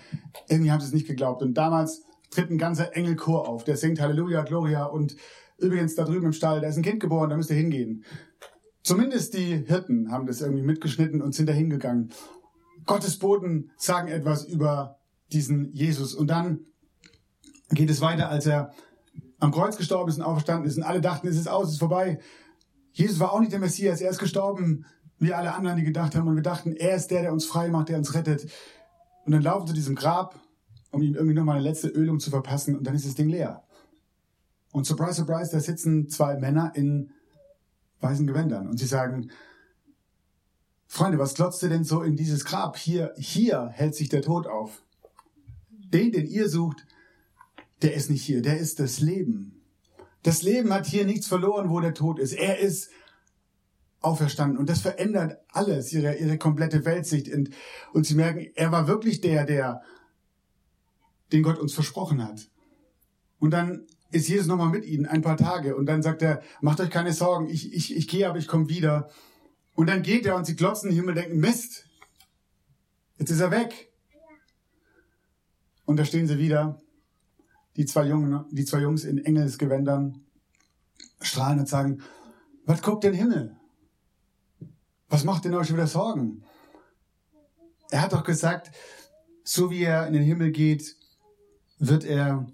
irgendwie 0.47 0.71
haben 0.71 0.79
sie 0.79 0.87
es 0.87 0.93
nicht 0.93 1.07
geglaubt. 1.07 1.41
Und 1.41 1.55
damals 1.55 2.03
tritt 2.31 2.49
ein 2.49 2.57
ganzer 2.57 2.95
Engelchor 2.95 3.47
auf, 3.47 3.63
der 3.63 3.77
singt 3.77 3.99
Halleluja, 3.99 4.43
Gloria 4.43 4.85
und 4.85 5.15
übrigens 5.57 5.95
da 5.95 6.03
drüben 6.03 6.27
im 6.27 6.33
Stall, 6.33 6.61
da 6.61 6.67
ist 6.67 6.77
ein 6.77 6.83
Kind 6.83 6.99
geboren, 6.99 7.29
da 7.29 7.37
müsst 7.37 7.49
ihr 7.49 7.55
hingehen. 7.55 8.05
Zumindest 8.83 9.33
die 9.33 9.65
Hirten 9.65 10.11
haben 10.11 10.27
das 10.27 10.41
irgendwie 10.41 10.63
mitgeschnitten 10.63 11.21
und 11.21 11.35
sind 11.35 11.49
da 11.49 11.53
hingegangen. 11.53 12.11
Gottes 12.85 13.19
Boten 13.19 13.71
sagen 13.75 14.07
etwas 14.07 14.45
über 14.45 14.99
diesen 15.33 15.73
Jesus. 15.73 16.15
Und 16.15 16.27
dann 16.27 16.61
geht 17.71 17.89
es 17.89 17.99
weiter, 17.99 18.29
als 18.29 18.45
er 18.45 18.71
am 19.39 19.51
Kreuz 19.51 19.75
gestorben 19.75 20.09
ist 20.09 20.17
und 20.17 20.23
auferstanden 20.23 20.65
ist 20.65 20.77
und 20.77 20.83
alle 20.83 21.01
dachten, 21.01 21.27
es 21.27 21.35
ist 21.35 21.49
aus, 21.49 21.67
es 21.67 21.73
ist 21.73 21.79
vorbei. 21.79 22.19
Jesus 22.97 23.19
war 23.19 23.31
auch 23.31 23.39
nicht 23.39 23.51
der 23.51 23.59
Messias, 23.59 24.01
er 24.01 24.09
ist 24.09 24.17
gestorben, 24.17 24.83
wie 25.19 25.31
alle 25.31 25.53
anderen, 25.53 25.77
die 25.77 25.83
gedacht 25.83 26.15
haben. 26.15 26.27
Und 26.27 26.35
wir 26.35 26.41
dachten, 26.41 26.75
er 26.75 26.95
ist 26.95 27.11
der, 27.11 27.21
der 27.21 27.31
uns 27.31 27.45
frei 27.45 27.69
macht, 27.69 27.89
der 27.89 27.97
uns 27.99 28.15
rettet. 28.15 28.51
Und 29.23 29.33
dann 29.33 29.43
laufen 29.43 29.67
zu 29.67 29.73
diesem 29.73 29.93
Grab, 29.93 30.39
um 30.89 31.03
ihm 31.03 31.13
irgendwie 31.13 31.35
nochmal 31.35 31.57
eine 31.57 31.63
letzte 31.63 31.89
Ölung 31.89 32.19
zu 32.19 32.31
verpassen. 32.31 32.75
Und 32.75 32.87
dann 32.87 32.95
ist 32.95 33.05
das 33.05 33.13
Ding 33.13 33.29
leer. 33.29 33.63
Und 34.71 34.87
surprise, 34.87 35.13
surprise, 35.13 35.51
da 35.51 35.59
sitzen 35.59 36.09
zwei 36.09 36.37
Männer 36.37 36.71
in 36.73 37.11
weißen 37.99 38.25
Gewändern. 38.25 38.67
Und 38.67 38.77
sie 38.77 38.87
sagen, 38.87 39.29
Freunde, 40.87 41.19
was 41.19 41.35
glotzt 41.35 41.61
ihr 41.61 41.69
denn 41.69 41.83
so 41.83 42.01
in 42.01 42.15
dieses 42.15 42.45
Grab? 42.45 42.77
Hier, 42.77 43.13
hier 43.15 43.67
hält 43.67 43.93
sich 43.93 44.09
der 44.09 44.23
Tod 44.23 44.47
auf. 44.47 44.81
Den, 45.69 46.11
den 46.11 46.25
ihr 46.25 46.49
sucht, 46.49 46.87
der 47.83 47.93
ist 47.93 48.09
nicht 48.09 48.23
hier, 48.23 48.41
der 48.41 48.57
ist 48.57 48.79
das 48.79 49.01
Leben. 49.01 49.56
Das 50.27 50.41
Leben 50.41 50.73
hat 50.73 50.85
hier 50.85 51.05
nichts 51.05 51.25
verloren, 51.25 51.69
wo 51.69 51.79
der 51.79 51.93
Tod 51.93 52.19
ist. 52.19 52.33
Er 52.33 52.59
ist 52.59 52.89
auferstanden. 54.01 54.57
Und 54.57 54.69
das 54.69 54.81
verändert 54.81 55.37
alles, 55.47 55.93
ihre, 55.93 56.17
ihre 56.17 56.37
komplette 56.37 56.83
Weltsicht. 56.83 57.33
Und, 57.33 57.49
und 57.93 58.05
sie 58.05 58.15
merken, 58.15 58.45
er 58.55 58.73
war 58.73 58.89
wirklich 58.89 59.21
der, 59.21 59.45
der, 59.45 59.81
den 61.31 61.43
Gott 61.43 61.57
uns 61.57 61.73
versprochen 61.73 62.21
hat. 62.21 62.49
Und 63.39 63.51
dann 63.51 63.87
ist 64.11 64.27
Jesus 64.27 64.47
nochmal 64.47 64.67
mit 64.67 64.83
ihnen 64.83 65.05
ein 65.05 65.21
paar 65.21 65.37
Tage. 65.37 65.77
Und 65.77 65.85
dann 65.85 66.03
sagt 66.03 66.21
er, 66.21 66.41
macht 66.59 66.81
euch 66.81 66.89
keine 66.89 67.13
Sorgen, 67.13 67.47
ich, 67.47 67.73
ich, 67.73 67.95
ich 67.95 68.09
gehe, 68.09 68.27
aber 68.27 68.37
ich 68.37 68.49
komme 68.49 68.67
wieder. 68.67 69.09
Und 69.75 69.87
dann 69.87 70.01
geht 70.03 70.25
er 70.25 70.35
und 70.35 70.43
sie 70.43 70.57
glotzen 70.57 70.89
den 70.89 70.97
Himmel 70.97 71.15
denken, 71.15 71.39
Mist, 71.39 71.85
jetzt 73.17 73.31
ist 73.31 73.39
er 73.39 73.51
weg. 73.51 73.93
Und 75.85 75.95
da 75.95 76.03
stehen 76.03 76.27
sie 76.27 76.37
wieder 76.37 76.81
die 77.77 77.85
zwei, 77.85 78.05
Jungen, 78.07 78.45
die 78.51 78.65
zwei 78.65 78.79
Jungs 78.79 79.03
in 79.03 79.23
Engelsgewändern 79.23 80.25
strahlen 81.21 81.59
und 81.59 81.69
sagen, 81.69 82.01
was 82.65 82.81
guckt 82.81 83.03
den 83.03 83.13
Himmel? 83.13 83.55
Was 85.09 85.23
macht 85.23 85.45
denn 85.45 85.53
euch 85.53 85.71
wieder 85.71 85.87
Sorgen? 85.87 86.43
Er 87.91 88.01
hat 88.01 88.13
doch 88.13 88.23
gesagt, 88.23 88.71
so 89.43 89.69
wie 89.69 89.83
er 89.83 90.07
in 90.07 90.13
den 90.13 90.23
Himmel 90.23 90.51
geht, 90.51 90.95
wird 91.79 92.03
er 92.03 92.47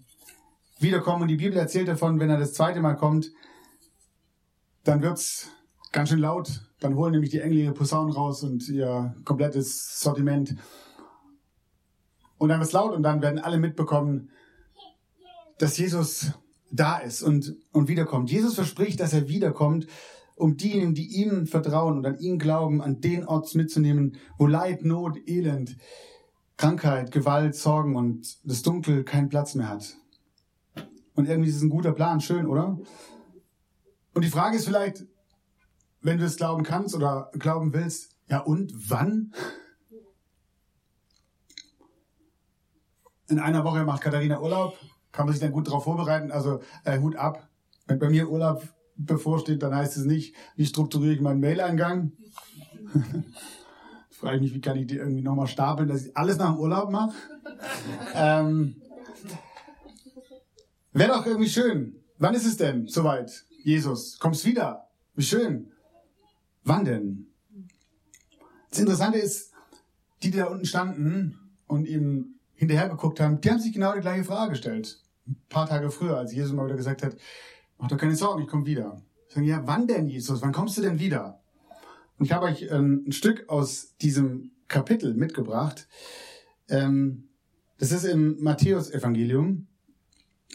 wiederkommen. 0.79 1.23
Und 1.23 1.29
die 1.29 1.37
Bibel 1.37 1.57
erzählt 1.57 1.87
davon, 1.87 2.19
wenn 2.19 2.29
er 2.29 2.37
das 2.37 2.53
zweite 2.53 2.81
Mal 2.81 2.95
kommt, 2.95 3.31
dann 4.83 5.01
wird's 5.01 5.47
ganz 5.91 6.09
schön 6.09 6.19
laut. 6.19 6.69
Dann 6.79 6.95
holen 6.95 7.13
nämlich 7.13 7.31
die 7.31 7.39
Engel 7.39 7.57
ihre 7.57 7.73
Posaunen 7.73 8.13
raus 8.13 8.43
und 8.43 8.67
ihr 8.67 9.15
komplettes 9.23 9.99
Sortiment. 9.99 10.55
Und 12.37 12.49
dann 12.49 12.59
wird's 12.59 12.73
laut 12.73 12.93
und 12.93 13.03
dann 13.03 13.21
werden 13.21 13.39
alle 13.39 13.57
mitbekommen, 13.57 14.29
dass 15.63 15.77
Jesus 15.77 16.33
da 16.71 16.97
ist 16.97 17.23
und, 17.23 17.55
und 17.71 17.87
wiederkommt. 17.87 18.29
Jesus 18.29 18.55
verspricht, 18.55 18.99
dass 18.99 19.13
er 19.13 19.29
wiederkommt, 19.29 19.87
um 20.35 20.57
diejenigen, 20.57 20.93
die 20.93 21.23
ihm 21.23 21.47
vertrauen 21.47 21.97
und 21.97 22.05
an 22.05 22.19
ihn 22.19 22.37
glauben, 22.37 22.81
an 22.81 22.99
den 22.99 23.25
Ort 23.25 23.55
mitzunehmen, 23.55 24.17
wo 24.37 24.45
Leid, 24.45 24.83
Not, 24.83 25.17
Elend, 25.25 25.77
Krankheit, 26.57 27.11
Gewalt, 27.11 27.55
Sorgen 27.55 27.95
und 27.95 28.39
das 28.43 28.61
Dunkel 28.61 29.05
keinen 29.05 29.29
Platz 29.29 29.55
mehr 29.55 29.69
hat. 29.69 29.95
Und 31.15 31.29
irgendwie 31.29 31.49
ist 31.49 31.55
es 31.55 31.61
ein 31.61 31.69
guter 31.69 31.93
Plan, 31.93 32.19
schön, 32.19 32.45
oder? 32.45 32.77
Und 34.13 34.25
die 34.25 34.29
Frage 34.29 34.57
ist 34.57 34.65
vielleicht, 34.65 35.05
wenn 36.01 36.17
du 36.17 36.25
es 36.25 36.35
glauben 36.35 36.63
kannst 36.63 36.93
oder 36.93 37.31
glauben 37.39 37.73
willst, 37.73 38.17
ja 38.27 38.39
und 38.39 38.73
wann? 38.89 39.33
In 43.29 43.39
einer 43.39 43.63
Woche 43.63 43.85
macht 43.85 44.01
Katharina 44.01 44.41
Urlaub 44.41 44.77
kann 45.13 45.27
man 45.27 45.33
sich 45.33 45.41
dann 45.41 45.53
gut 45.53 45.67
darauf 45.67 45.85
vorbereiten. 45.85 46.31
Also 46.31 46.59
äh, 46.83 46.99
Hut 46.99 47.15
ab. 47.15 47.47
Wenn 47.85 47.99
bei 47.99 48.09
mir 48.09 48.29
Urlaub 48.29 48.67
bevorsteht, 48.97 49.63
dann 49.63 49.73
heißt 49.73 49.95
es 49.95 50.05
nicht, 50.05 50.35
wie 50.55 50.65
strukturiere 50.65 51.13
ich 51.13 51.21
meinen 51.21 51.39
Mail-Eingang. 51.39 52.11
Frage 54.09 54.37
ich 54.37 54.41
mich, 54.41 54.53
wie 54.55 54.61
kann 54.61 54.77
ich 54.77 54.87
die 54.87 54.97
irgendwie 54.97 55.21
nochmal 55.21 55.47
stapeln, 55.47 55.87
dass 55.87 56.05
ich 56.05 56.17
alles 56.17 56.37
nach 56.37 56.53
dem 56.53 56.59
Urlaub 56.59 56.91
mache. 56.91 57.13
ähm, 58.15 58.75
Wäre 60.91 61.13
doch 61.13 61.25
irgendwie 61.25 61.49
schön. 61.49 61.95
Wann 62.17 62.35
ist 62.35 62.45
es 62.45 62.57
denn 62.57 62.87
soweit? 62.87 63.45
Jesus, 63.63 64.19
kommst 64.19 64.45
wieder. 64.45 64.87
Wie 65.15 65.23
schön. 65.23 65.71
Wann 66.63 66.85
denn? 66.85 67.27
Das 68.69 68.79
Interessante 68.79 69.19
ist, 69.19 69.51
die, 70.21 70.31
die 70.31 70.37
da 70.37 70.45
unten 70.45 70.65
standen 70.65 71.37
und 71.67 71.87
ihm 71.87 72.39
hinterher 72.55 72.89
geguckt 72.89 73.19
haben, 73.19 73.41
die 73.41 73.49
haben 73.51 73.59
sich 73.59 73.73
genau 73.73 73.93
die 73.93 74.01
gleiche 74.01 74.23
Frage 74.23 74.51
gestellt 74.51 75.02
ein 75.27 75.37
paar 75.49 75.67
Tage 75.67 75.89
früher, 75.89 76.17
als 76.17 76.33
Jesus 76.33 76.53
mal 76.53 76.65
wieder 76.65 76.75
gesagt 76.75 77.03
hat, 77.03 77.15
mach 77.77 77.87
doch 77.87 77.97
keine 77.97 78.15
Sorgen, 78.15 78.43
ich 78.43 78.47
komme 78.47 78.65
wieder. 78.65 79.01
Ich 79.27 79.35
sage, 79.35 79.47
ja, 79.47 79.61
wann 79.65 79.87
denn, 79.87 80.07
Jesus? 80.07 80.41
Wann 80.41 80.51
kommst 80.51 80.77
du 80.77 80.81
denn 80.81 80.99
wieder? 80.99 81.41
Und 82.17 82.25
ich 82.25 82.31
habe 82.31 82.45
euch 82.45 82.67
ähm, 82.69 83.03
ein 83.07 83.11
Stück 83.11 83.49
aus 83.49 83.95
diesem 83.97 84.51
Kapitel 84.67 85.13
mitgebracht. 85.13 85.87
Ähm, 86.69 87.29
das 87.77 87.91
ist 87.91 88.03
im 88.03 88.41
Matthäus-Evangelium, 88.41 89.67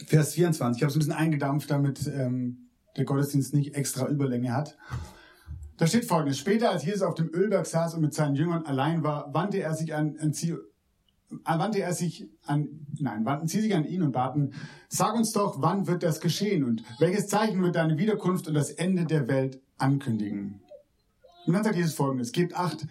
Vers 0.06 0.34
24. 0.34 0.78
Ich 0.78 0.82
habe 0.82 0.90
es 0.90 0.96
ein 0.96 1.00
bisschen 1.00 1.12
eingedampft, 1.12 1.70
damit 1.70 2.06
ähm, 2.06 2.68
der 2.96 3.04
Gottesdienst 3.04 3.54
nicht 3.54 3.74
extra 3.74 4.08
Überlänge 4.08 4.54
hat. 4.54 4.78
Da 5.76 5.86
steht 5.86 6.06
folgendes. 6.06 6.38
Später, 6.38 6.70
als 6.70 6.84
Jesus 6.84 7.02
auf 7.02 7.14
dem 7.14 7.30
Ölberg 7.32 7.66
saß 7.66 7.94
und 7.94 8.00
mit 8.00 8.14
seinen 8.14 8.34
Jüngern 8.34 8.66
allein 8.66 9.02
war, 9.02 9.32
wandte 9.32 9.60
er 9.60 9.74
sich 9.74 9.94
an, 9.94 10.16
an 10.20 10.32
wandte 11.30 11.80
er 11.80 11.92
sich 11.92 12.28
an, 12.44 12.86
nein, 12.98 13.24
wandten 13.24 13.48
sie 13.48 13.60
sich 13.60 13.74
an 13.74 13.84
ihn 13.84 14.02
und 14.02 14.12
baten, 14.12 14.54
sag 14.88 15.14
uns 15.14 15.32
doch, 15.32 15.60
wann 15.60 15.86
wird 15.86 16.02
das 16.02 16.20
geschehen 16.20 16.64
und 16.64 16.82
welches 16.98 17.28
Zeichen 17.28 17.62
wird 17.62 17.76
deine 17.76 17.98
Wiederkunft 17.98 18.48
und 18.48 18.54
das 18.54 18.70
Ende 18.70 19.04
der 19.04 19.28
Welt 19.28 19.60
ankündigen? 19.76 20.60
Und 21.46 21.52
dann 21.52 21.64
sagt 21.64 21.76
Jesus 21.76 21.94
folgendes, 21.94 22.32
gebt 22.32 22.54
acht, 22.54 22.86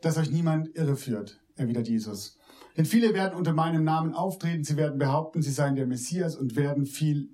dass 0.00 0.18
euch 0.18 0.30
niemand 0.30 0.74
irreführt, 0.76 1.40
erwidert 1.56 1.88
Jesus. 1.88 2.38
Denn 2.76 2.84
viele 2.84 3.14
werden 3.14 3.36
unter 3.36 3.52
meinem 3.52 3.84
Namen 3.84 4.14
auftreten, 4.14 4.64
sie 4.64 4.76
werden 4.76 4.98
behaupten, 4.98 5.42
sie 5.42 5.50
seien 5.50 5.76
der 5.76 5.86
Messias 5.86 6.36
und 6.36 6.56
werden 6.56 6.86
viel, 6.86 7.30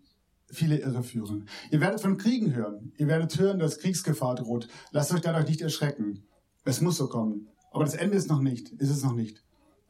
viele 0.50 0.78
irreführen. 0.78 1.48
Ihr 1.70 1.80
werdet 1.80 2.00
von 2.00 2.16
Kriegen 2.16 2.54
hören, 2.54 2.92
ihr 2.96 3.08
werdet 3.08 3.38
hören, 3.38 3.58
dass 3.58 3.78
Kriegsgefahr 3.78 4.36
droht. 4.36 4.68
Lasst 4.92 5.12
euch 5.12 5.20
dadurch 5.20 5.48
nicht 5.48 5.62
erschrecken. 5.62 6.24
Es 6.64 6.80
muss 6.80 6.96
so 6.96 7.08
kommen. 7.08 7.48
Aber 7.72 7.84
das 7.84 7.94
Ende 7.94 8.16
ist 8.16 8.28
noch 8.28 8.40
nicht, 8.40 8.70
ist 8.70 8.90
es 8.90 9.02
noch 9.02 9.14
nicht. 9.14 9.42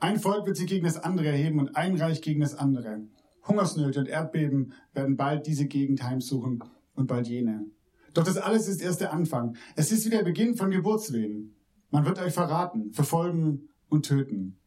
Ein 0.03 0.19
Volk 0.19 0.49
wird 0.49 0.57
sich 0.57 0.67
gegen 0.67 0.85
das 0.85 0.97
andere 0.97 1.29
erheben 1.29 1.61
und 1.61 1.77
ein 1.77 1.97
Reich 1.97 2.23
gegen 2.23 2.41
das 2.41 2.57
andere. 2.57 3.03
Hungersnöte 3.47 4.01
und 4.01 4.09
Erdbeben 4.09 4.73
werden 4.95 5.17
bald 5.17 5.47
diese 5.47 5.67
Gegend 5.67 6.03
heimsuchen 6.03 6.59
und 6.97 7.07
bald 7.07 7.29
jene. 7.29 7.67
Doch 8.13 8.25
das 8.25 8.37
alles 8.37 8.67
ist 8.67 8.83
erst 8.83 9.01
der 9.01 9.13
Anfang. 9.13 9.55
Es 9.77 9.93
ist 9.93 10.05
wie 10.05 10.11
der 10.11 10.25
Beginn 10.25 10.57
von 10.57 10.73
Geburtswehen. 10.73 11.55
Man 11.93 12.05
wird 12.05 12.19
euch 12.19 12.35
verraten, 12.35 12.93
verfolgen 12.93 13.69
und 13.89 14.05
töten. 14.05 14.59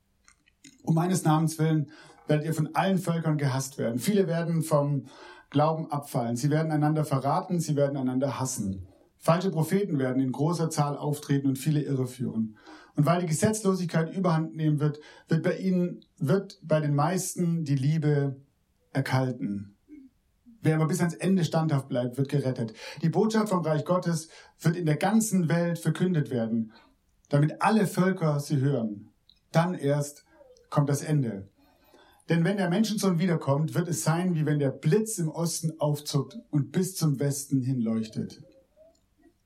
Um 0.83 0.95
meines 0.95 1.25
Namens 1.25 1.59
willen 1.59 1.91
werdet 2.27 2.45
ihr 2.45 2.53
von 2.53 2.73
allen 2.73 2.97
Völkern 2.97 3.37
gehasst 3.37 3.77
werden. 3.77 3.99
Viele 3.99 4.27
werden 4.27 4.61
vom 4.61 5.07
Glauben 5.49 5.91
abfallen. 5.91 6.37
Sie 6.37 6.49
werden 6.49 6.71
einander 6.71 7.03
verraten, 7.03 7.59
sie 7.59 7.75
werden 7.75 7.97
einander 7.97 8.39
hassen. 8.39 8.87
Falsche 9.17 9.51
Propheten 9.51 9.99
werden 9.99 10.21
in 10.21 10.31
großer 10.31 10.69
Zahl 10.69 10.95
auftreten 10.95 11.47
und 11.47 11.57
viele 11.57 11.81
irreführen. 11.81 12.55
Und 12.95 13.05
weil 13.05 13.21
die 13.21 13.27
Gesetzlosigkeit 13.27 14.15
überhand 14.15 14.55
nehmen 14.55 14.79
wird, 14.79 14.99
wird 15.27 15.43
bei 15.43 15.57
ihnen, 15.57 16.05
wird 16.17 16.59
bei 16.63 16.79
den 16.79 16.95
meisten 16.95 17.63
die 17.63 17.75
Liebe 17.75 18.37
erkalten. 18.93 19.75
Wer 20.61 20.75
aber 20.75 20.87
bis 20.87 20.99
ans 20.99 21.13
Ende 21.13 21.43
standhaft 21.43 21.89
bleibt, 21.89 22.17
wird 22.17 22.29
gerettet. 22.29 22.73
Die 23.01 23.09
Botschaft 23.09 23.49
vom 23.49 23.61
Reich 23.61 23.85
Gottes 23.85 24.29
wird 24.59 24.75
in 24.75 24.85
der 24.85 24.97
ganzen 24.97 25.47
Welt 25.47 25.77
verkündet 25.77 26.31
werden, 26.31 26.73
damit 27.29 27.61
alle 27.61 27.85
Völker 27.85 28.39
sie 28.39 28.57
hören. 28.57 29.11
Dann 29.51 29.75
erst 29.75 30.25
kommt 30.69 30.89
das 30.89 31.03
Ende. 31.03 31.49
Denn 32.29 32.43
wenn 32.43 32.57
der 32.57 32.69
Menschensohn 32.69 33.19
wiederkommt, 33.19 33.75
wird 33.75 33.87
es 33.87 34.03
sein, 34.03 34.33
wie 34.33 34.45
wenn 34.45 34.57
der 34.57 34.71
Blitz 34.71 35.19
im 35.19 35.29
Osten 35.29 35.79
aufzuckt 35.79 36.39
und 36.49 36.71
bis 36.71 36.95
zum 36.95 37.19
Westen 37.19 37.61
hinleuchtet. 37.61 38.41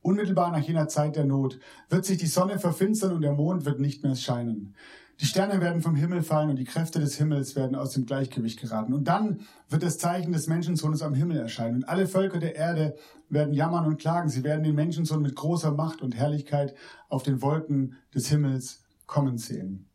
Unmittelbar 0.01 0.51
nach 0.51 0.63
jener 0.63 0.88
Zeit 0.88 1.15
der 1.15 1.25
Not 1.25 1.60
wird 1.89 2.06
sich 2.06 2.18
die 2.18 2.27
Sonne 2.27 2.60
verfinstern 2.60 3.13
und 3.13 3.22
der 3.22 3.34
Mond 3.34 3.65
wird 3.65 3.79
nicht 3.79 4.03
mehr 4.03 4.15
scheinen. 4.15 4.75
Die 5.20 5.25
Sterne 5.25 5.60
werden 5.60 5.82
vom 5.82 5.96
Himmel 5.96 6.24
fallen 6.24 6.50
und 6.50 6.56
die 6.56 6.65
Kräfte 6.65 7.01
des 7.01 7.15
Himmels 7.18 7.58
werden 7.58 7.75
aus 7.75 7.91
dem 7.91 8.06
Gleichgewicht 8.06 8.62
geraten. 8.62 8.94
Und 8.94 9.10
dann 9.10 9.41
wird 9.68 9.84
das 9.84 9.98
Zeichen 9.98 10.32
des 10.32 10.48
Menschensohnes 10.48 11.01
am 11.01 11.13
Himmel 11.13 11.38
erscheinen. 11.38 11.77
Und 11.77 11.89
alle 11.89 12.08
Völker 12.08 12.39
der 12.39 12.56
Erde 12.56 12.96
werden 13.27 13.53
jammern 13.53 13.86
und 13.86 14.00
klagen. 14.00 14.29
Sie 14.29 14.46
werden 14.46 14.63
den 14.63 14.75
Menschensohn 14.75 15.22
mit 15.22 15.36
großer 15.36 15.72
Macht 15.72 16.01
und 16.01 16.15
Herrlichkeit 16.15 16.74
auf 17.10 17.24
den 17.24 17.41
Wolken 17.41 17.98
des 18.15 18.29
Himmels 18.29 18.84
kommen 19.08 19.38
sehen. 19.38 19.89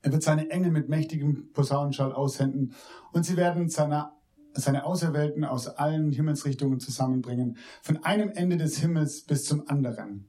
Er 0.00 0.12
wird 0.12 0.22
seine 0.22 0.48
Engel 0.50 0.70
mit 0.70 0.88
mächtigem 0.88 1.52
Posaunenschall 1.52 2.12
aussenden 2.12 2.72
und 3.12 3.26
sie 3.26 3.36
werden 3.36 3.68
seine, 3.68 4.12
seine 4.60 4.84
Auserwählten 4.84 5.44
aus 5.44 5.68
allen 5.68 6.12
Himmelsrichtungen 6.12 6.80
zusammenbringen, 6.80 7.56
von 7.82 8.02
einem 8.04 8.30
Ende 8.30 8.56
des 8.56 8.78
Himmels 8.78 9.24
bis 9.24 9.44
zum 9.44 9.68
anderen. 9.68 10.28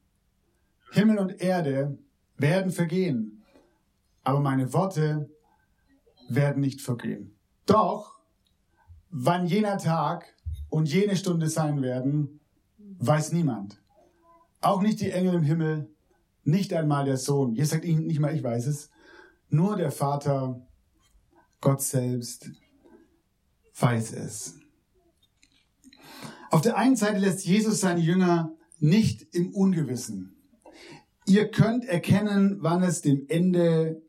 Himmel 0.91 1.19
und 1.19 1.41
Erde 1.41 1.97
werden 2.37 2.71
vergehen, 2.71 3.43
aber 4.23 4.39
meine 4.39 4.73
Worte 4.73 5.29
werden 6.29 6.61
nicht 6.61 6.81
vergehen. 6.81 7.35
Doch, 7.65 8.19
wann 9.09 9.47
jener 9.47 9.77
Tag 9.77 10.35
und 10.69 10.91
jene 10.91 11.15
Stunde 11.15 11.49
sein 11.49 11.81
werden, 11.81 12.39
weiß 12.99 13.31
niemand. 13.31 13.81
Auch 14.61 14.81
nicht 14.81 14.99
die 15.01 15.11
Engel 15.11 15.35
im 15.35 15.43
Himmel, 15.43 15.89
nicht 16.43 16.73
einmal 16.73 17.05
der 17.05 17.17
Sohn. 17.17 17.55
Ihr 17.55 17.65
sagt 17.65 17.85
ihnen 17.85 18.07
nicht 18.07 18.19
mal, 18.19 18.35
ich 18.35 18.43
weiß 18.43 18.67
es, 18.67 18.89
nur 19.49 19.75
der 19.75 19.91
Vater, 19.91 20.61
Gott 21.61 21.81
selbst, 21.81 22.51
weiß 23.79 24.13
es. 24.13 24.55
Auf 26.49 26.61
der 26.61 26.77
einen 26.77 26.95
Seite 26.95 27.19
lässt 27.19 27.45
Jesus 27.45 27.81
seine 27.81 27.99
Jünger 27.99 28.55
nicht 28.79 29.33
im 29.33 29.53
Ungewissen. 29.53 30.35
Ihr 31.25 31.49
könnt 31.49 31.85
erkennen, 31.85 32.57
wann 32.61 32.83
es 32.83 33.01
dem 33.01 33.25
Ende 33.27 34.01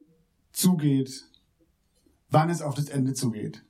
zugeht, 0.52 1.24
wann 2.30 2.50
es 2.50 2.62
auf 2.62 2.74
das 2.74 2.88
Ende 2.88 3.14
zugeht. 3.14 3.64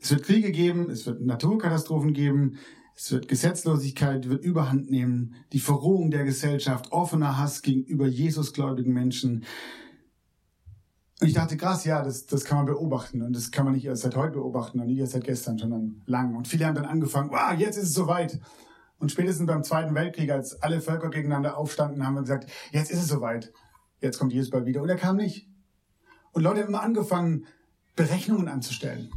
Es 0.00 0.10
wird 0.10 0.24
Kriege 0.24 0.50
geben, 0.50 0.90
es 0.90 1.06
wird 1.06 1.22
Naturkatastrophen 1.22 2.12
geben, 2.12 2.58
es 2.96 3.10
wird 3.12 3.28
Gesetzlosigkeit, 3.28 4.28
wird 4.28 4.44
Überhand 4.44 4.90
nehmen, 4.90 5.34
die 5.52 5.60
Verrohung 5.60 6.10
der 6.10 6.24
Gesellschaft, 6.24 6.92
offener 6.92 7.38
Hass 7.38 7.62
gegenüber 7.62 8.06
Jesusgläubigen 8.06 8.92
Menschen, 8.92 9.44
und 11.20 11.26
ich 11.26 11.34
dachte, 11.34 11.58
krass, 11.58 11.84
ja, 11.84 12.02
das, 12.02 12.24
das 12.24 12.44
kann 12.44 12.56
man 12.56 12.66
beobachten. 12.66 13.20
Und 13.20 13.36
das 13.36 13.50
kann 13.50 13.66
man 13.66 13.74
nicht 13.74 13.84
erst 13.84 14.02
seit 14.02 14.16
heute 14.16 14.32
beobachten 14.32 14.80
und 14.80 14.86
nicht 14.86 14.98
erst 14.98 15.12
seit 15.12 15.24
gestern, 15.24 15.58
sondern 15.58 16.00
lang. 16.06 16.34
Und 16.34 16.48
viele 16.48 16.64
haben 16.64 16.74
dann 16.74 16.86
angefangen, 16.86 17.30
wow, 17.30 17.52
jetzt 17.58 17.76
ist 17.76 17.88
es 17.88 17.94
soweit. 17.94 18.40
Und 18.98 19.12
spätestens 19.12 19.46
beim 19.46 19.62
Zweiten 19.62 19.94
Weltkrieg, 19.94 20.30
als 20.30 20.62
alle 20.62 20.80
Völker 20.80 21.10
gegeneinander 21.10 21.58
aufstanden, 21.58 22.06
haben 22.06 22.14
wir 22.14 22.22
gesagt, 22.22 22.50
jetzt 22.70 22.90
ist 22.90 23.02
es 23.02 23.08
soweit. 23.08 23.52
Jetzt 24.00 24.18
kommt 24.18 24.32
Jesus 24.32 24.48
bald 24.48 24.64
wieder. 24.64 24.80
Und 24.80 24.88
er 24.88 24.96
kam 24.96 25.16
nicht. 25.16 25.46
Und 26.32 26.42
Leute 26.42 26.60
haben 26.60 26.68
immer 26.68 26.82
angefangen, 26.82 27.44
Berechnungen 27.96 28.48
anzustellen. 28.48 29.10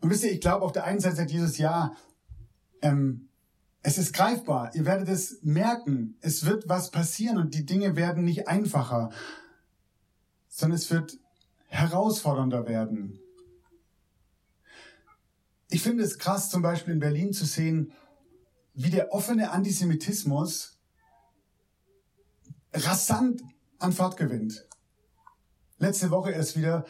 Und 0.00 0.08
wisst 0.08 0.24
ihr, 0.24 0.32
ich 0.32 0.40
glaube, 0.40 0.64
auf 0.64 0.72
der 0.72 0.84
einen 0.84 1.00
Seite 1.00 1.16
sagt 1.16 1.32
Jesus, 1.32 1.58
ja, 1.58 1.92
ähm, 2.80 3.28
es 3.82 3.98
ist 3.98 4.14
greifbar. 4.14 4.74
Ihr 4.74 4.86
werdet 4.86 5.10
es 5.10 5.40
merken. 5.42 6.16
Es 6.22 6.46
wird 6.46 6.66
was 6.66 6.90
passieren 6.90 7.36
und 7.36 7.54
die 7.54 7.66
Dinge 7.66 7.94
werden 7.94 8.24
nicht 8.24 8.48
einfacher 8.48 9.10
sondern 10.54 10.76
es 10.76 10.88
wird 10.92 11.18
herausfordernder 11.66 12.68
werden. 12.68 13.18
Ich 15.68 15.82
finde 15.82 16.04
es 16.04 16.18
krass, 16.18 16.48
zum 16.48 16.62
Beispiel 16.62 16.94
in 16.94 17.00
Berlin 17.00 17.32
zu 17.32 17.44
sehen, 17.44 17.92
wie 18.72 18.90
der 18.90 19.12
offene 19.12 19.50
Antisemitismus 19.50 20.78
rasant 22.72 23.42
an 23.80 23.92
Fahrt 23.92 24.16
gewinnt. 24.16 24.68
Letzte 25.78 26.12
Woche 26.12 26.30
erst 26.30 26.56
wieder 26.56 26.86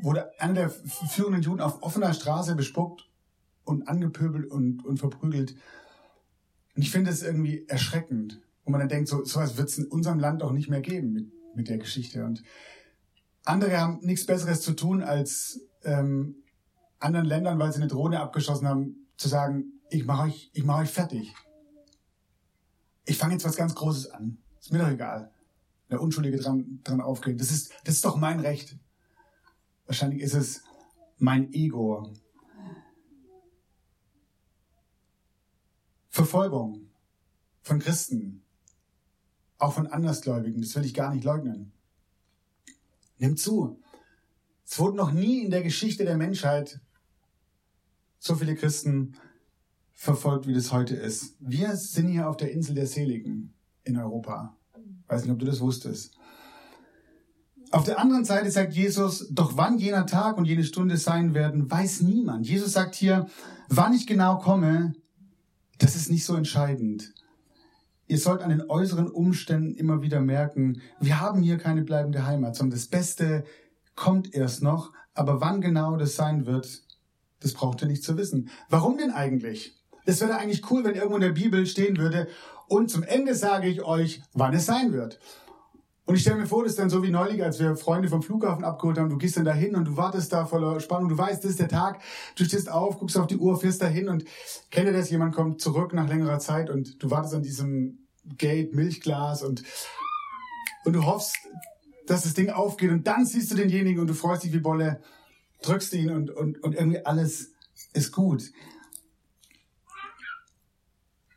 wurde 0.00 0.40
einer 0.40 0.54
der 0.54 0.70
führenden 0.70 1.42
Juden 1.42 1.60
auf 1.60 1.82
offener 1.82 2.14
Straße 2.14 2.54
bespuckt 2.54 3.10
und 3.64 3.88
angepöbelt 3.88 4.48
und, 4.48 4.84
und 4.84 4.98
verprügelt. 4.98 5.56
Und 6.76 6.82
ich 6.82 6.92
finde 6.92 7.10
es 7.10 7.24
irgendwie 7.24 7.66
erschreckend. 7.66 8.40
Und 8.64 8.70
man 8.70 8.80
dann 8.80 8.88
denkt, 8.88 9.08
so, 9.08 9.24
so 9.24 9.40
etwas 9.40 9.56
wird 9.56 9.70
es 9.70 9.78
in 9.78 9.86
unserem 9.86 10.20
Land 10.20 10.44
auch 10.44 10.52
nicht 10.52 10.68
mehr 10.68 10.80
geben 10.80 11.12
mit, 11.12 11.56
mit 11.56 11.68
der 11.68 11.78
Geschichte. 11.78 12.24
Und 12.24 12.44
andere 13.44 13.78
haben 13.78 14.00
nichts 14.02 14.26
Besseres 14.26 14.60
zu 14.60 14.72
tun, 14.72 15.02
als 15.02 15.60
ähm, 15.84 16.36
anderen 16.98 17.26
Ländern, 17.26 17.58
weil 17.58 17.72
sie 17.72 17.78
eine 17.78 17.88
Drohne 17.88 18.20
abgeschossen 18.20 18.68
haben, 18.68 19.08
zu 19.16 19.28
sagen, 19.28 19.80
ich 19.90 20.04
mache 20.04 20.24
euch, 20.24 20.50
ich 20.54 20.64
mache 20.64 20.82
euch 20.82 20.90
fertig. 20.90 21.34
Ich 23.04 23.18
fange 23.18 23.34
jetzt 23.34 23.44
was 23.44 23.56
ganz 23.56 23.74
Großes 23.74 24.10
an. 24.10 24.38
Ist 24.60 24.72
mir 24.72 24.78
doch 24.78 24.88
egal. 24.88 25.32
Der 25.90 26.00
Unschuldige 26.00 26.38
dran, 26.38 26.80
dran 26.84 27.00
aufgeht. 27.00 27.40
Das 27.40 27.50
ist, 27.50 27.72
das 27.84 27.96
ist 27.96 28.04
doch 28.04 28.16
mein 28.16 28.40
Recht. 28.40 28.76
Wahrscheinlich 29.86 30.22
ist 30.22 30.34
es 30.34 30.62
mein 31.18 31.52
Ego. 31.52 32.12
Verfolgung 36.08 36.90
von 37.62 37.78
Christen, 37.78 38.42
auch 39.58 39.72
von 39.72 39.86
Andersgläubigen, 39.86 40.60
das 40.60 40.74
will 40.76 40.84
ich 40.84 40.94
gar 40.94 41.12
nicht 41.12 41.24
leugnen 41.24 41.72
nimmt 43.22 43.38
zu. 43.38 43.80
Es 44.66 44.78
wurden 44.78 44.96
noch 44.96 45.12
nie 45.12 45.42
in 45.42 45.50
der 45.50 45.62
Geschichte 45.62 46.04
der 46.04 46.16
Menschheit 46.16 46.80
so 48.18 48.34
viele 48.34 48.54
Christen 48.54 49.14
verfolgt, 49.92 50.46
wie 50.46 50.54
das 50.54 50.72
heute 50.72 50.94
ist. 50.94 51.36
Wir 51.40 51.76
sind 51.76 52.08
hier 52.08 52.28
auf 52.28 52.36
der 52.36 52.52
Insel 52.52 52.74
der 52.74 52.86
Seligen 52.86 53.54
in 53.84 53.96
Europa. 53.96 54.56
Weiß 55.06 55.22
nicht, 55.22 55.32
ob 55.32 55.38
du 55.38 55.46
das 55.46 55.60
wusstest. 55.60 56.16
Auf 57.70 57.84
der 57.84 57.98
anderen 57.98 58.24
Seite 58.24 58.50
sagt 58.50 58.74
Jesus, 58.74 59.28
doch 59.30 59.56
wann 59.56 59.78
jener 59.78 60.06
Tag 60.06 60.36
und 60.36 60.44
jene 60.44 60.64
Stunde 60.64 60.98
sein 60.98 61.32
werden, 61.32 61.70
weiß 61.70 62.02
niemand. 62.02 62.46
Jesus 62.46 62.72
sagt 62.72 62.94
hier, 62.94 63.26
wann 63.68 63.94
ich 63.94 64.06
genau 64.06 64.38
komme, 64.38 64.94
das 65.78 65.96
ist 65.96 66.10
nicht 66.10 66.24
so 66.24 66.36
entscheidend. 66.36 67.14
Ihr 68.12 68.18
sollt 68.18 68.42
an 68.42 68.50
den 68.50 68.68
äußeren 68.68 69.08
Umständen 69.08 69.74
immer 69.74 70.02
wieder 70.02 70.20
merken, 70.20 70.82
wir 71.00 71.18
haben 71.18 71.40
hier 71.40 71.56
keine 71.56 71.80
bleibende 71.80 72.26
Heimat, 72.26 72.54
sondern 72.54 72.78
das 72.78 72.86
Beste 72.86 73.42
kommt 73.94 74.34
erst 74.34 74.62
noch, 74.62 74.92
aber 75.14 75.40
wann 75.40 75.62
genau 75.62 75.96
das 75.96 76.14
sein 76.14 76.44
wird, 76.44 76.82
das 77.40 77.54
braucht 77.54 77.80
ihr 77.80 77.88
nicht 77.88 78.04
zu 78.04 78.18
wissen. 78.18 78.50
Warum 78.68 78.98
denn 78.98 79.12
eigentlich? 79.12 79.80
Es 80.04 80.20
wäre 80.20 80.36
eigentlich 80.36 80.70
cool, 80.70 80.84
wenn 80.84 80.94
irgendwo 80.94 81.14
in 81.14 81.22
der 81.22 81.30
Bibel 81.30 81.64
stehen 81.64 81.96
würde, 81.96 82.28
und 82.68 82.90
zum 82.90 83.02
Ende 83.02 83.34
sage 83.34 83.66
ich 83.68 83.80
euch, 83.80 84.20
wann 84.34 84.52
es 84.52 84.66
sein 84.66 84.92
wird. 84.92 85.18
Und 86.04 86.16
ich 86.16 86.20
stelle 86.20 86.36
mir 86.36 86.46
vor, 86.46 86.64
das 86.64 86.72
ist 86.72 86.78
dann 86.78 86.90
so 86.90 87.02
wie 87.02 87.10
neulich, 87.10 87.42
als 87.42 87.60
wir 87.60 87.76
Freunde 87.76 88.10
vom 88.10 88.22
Flughafen 88.22 88.64
abgeholt 88.64 88.98
haben. 88.98 89.08
Du 89.08 89.16
gehst 89.16 89.38
dann 89.38 89.46
dahin 89.46 89.74
und 89.74 89.86
du 89.86 89.96
wartest 89.96 90.32
da 90.34 90.44
voller 90.44 90.80
Spannung. 90.80 91.08
Du 91.08 91.16
weißt, 91.16 91.42
das 91.42 91.52
ist 91.52 91.60
der 91.60 91.68
Tag. 91.68 92.02
Du 92.36 92.44
stehst 92.44 92.70
auf, 92.70 92.98
guckst 92.98 93.16
auf 93.16 93.26
die 93.26 93.38
Uhr, 93.38 93.58
fährst 93.58 93.80
dahin 93.80 94.10
und 94.10 94.24
kenne 94.70 94.92
das, 94.92 95.08
jemand 95.08 95.34
kommt 95.34 95.62
zurück 95.62 95.94
nach 95.94 96.08
längerer 96.08 96.40
Zeit 96.40 96.68
und 96.68 97.02
du 97.02 97.10
wartest 97.10 97.34
an 97.34 97.42
diesem 97.42 98.01
Gate, 98.38 98.74
Milchglas 98.74 99.42
und, 99.42 99.62
und 100.84 100.92
du 100.92 101.04
hoffst, 101.04 101.36
dass 102.06 102.22
das 102.22 102.34
Ding 102.34 102.50
aufgeht 102.50 102.90
und 102.90 103.06
dann 103.06 103.24
siehst 103.24 103.50
du 103.50 103.56
denjenigen 103.56 104.00
und 104.00 104.06
du 104.06 104.14
freust 104.14 104.44
dich 104.44 104.52
wie 104.52 104.60
Bolle, 104.60 105.02
drückst 105.62 105.94
ihn 105.94 106.10
und, 106.10 106.30
und, 106.30 106.62
und 106.62 106.74
irgendwie 106.74 107.04
alles 107.04 107.52
ist 107.92 108.12
gut. 108.12 108.52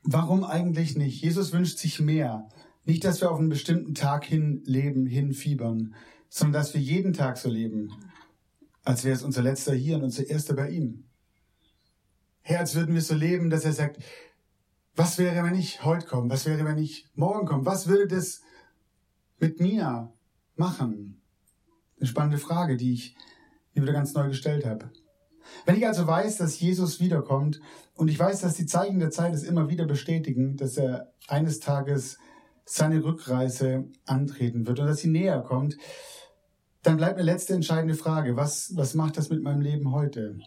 Warum 0.04 0.44
eigentlich 0.44 0.96
nicht? 0.96 1.22
Jesus 1.22 1.52
wünscht 1.52 1.80
sich 1.80 2.00
mehr. 2.00 2.48
Nicht, 2.84 3.04
dass 3.04 3.22
wir 3.22 3.32
auf 3.32 3.40
einen 3.40 3.50
bestimmten 3.50 3.96
Tag 3.96 4.26
hin 4.26 4.62
leben, 4.66 5.08
hinfiebern, 5.08 5.96
sondern 6.30 6.62
dass 6.62 6.74
wir 6.76 6.82
jeden 6.82 7.14
Tag 7.14 7.38
so 7.38 7.50
leben, 7.50 7.92
als 8.84 9.04
wäre 9.04 9.16
es 9.16 9.24
unser 9.24 9.42
letzter 9.42 9.74
hier 9.74 9.98
und 9.98 10.04
unser 10.04 10.28
erster 10.28 10.54
bei 10.54 10.70
ihm. 10.70 11.06
Herr, 12.42 12.60
als 12.60 12.76
würden 12.76 12.94
wir 12.94 13.02
so 13.02 13.16
leben, 13.16 13.50
dass 13.50 13.66
er 13.66 13.74
sagt, 13.74 13.98
was 14.96 15.18
wäre, 15.18 15.44
wenn 15.44 15.56
ich 15.56 15.84
heute 15.84 16.06
komme? 16.06 16.30
Was 16.30 16.46
wäre, 16.46 16.66
wenn 16.66 16.78
ich 16.78 17.08
morgen 17.16 17.46
komme? 17.46 17.66
Was 17.66 17.88
würde 17.88 18.08
das 18.08 18.42
mit 19.40 19.60
mir 19.60 20.14
machen? 20.56 21.22
Eine 22.00 22.08
spannende 22.08 22.38
Frage, 22.38 22.78
die 22.78 22.94
ich 22.94 23.16
mir 23.74 23.84
wieder 23.84 23.94
ganz 23.94 24.14
neu 24.14 24.28
gestellt 24.28 24.66
habe. 24.66 24.92
Wenn 25.66 25.76
ich 25.76 25.86
also 25.86 26.08
weiß, 26.08 26.38
dass 26.38 26.60
Jesus 26.60 27.00
wiederkommt 27.00 27.60
und 27.94 28.08
ich 28.08 28.18
weiß, 28.18 28.42
dass 28.42 28.56
die 28.56 28.66
Zeichen 28.66 29.00
der 29.00 29.12
Zeit 29.12 29.34
es 29.34 29.44
immer 29.44 29.70
wieder 29.70 29.86
bestätigen, 29.86 30.58
dass 30.58 30.78
er 30.78 31.14
eines 31.28 31.60
Tages 31.60 32.18
seine 32.66 33.04
Rückreise 33.04 33.86
antreten 34.06 34.66
wird 34.66 34.80
und 34.80 34.88
dass 34.88 35.00
sie 35.00 35.10
näher 35.10 35.42
kommt, 35.42 35.78
dann 36.82 36.98
bleibt 36.98 37.16
eine 37.16 37.24
letzte 37.24 37.54
entscheidende 37.54 37.96
Frage. 37.96 38.36
Was, 38.36 38.76
was 38.76 38.96
macht 38.96 39.18
das 39.18 39.30
mit 39.30 39.44
meinem 39.44 39.62
Leben 39.62 39.92
heute? 39.92 40.38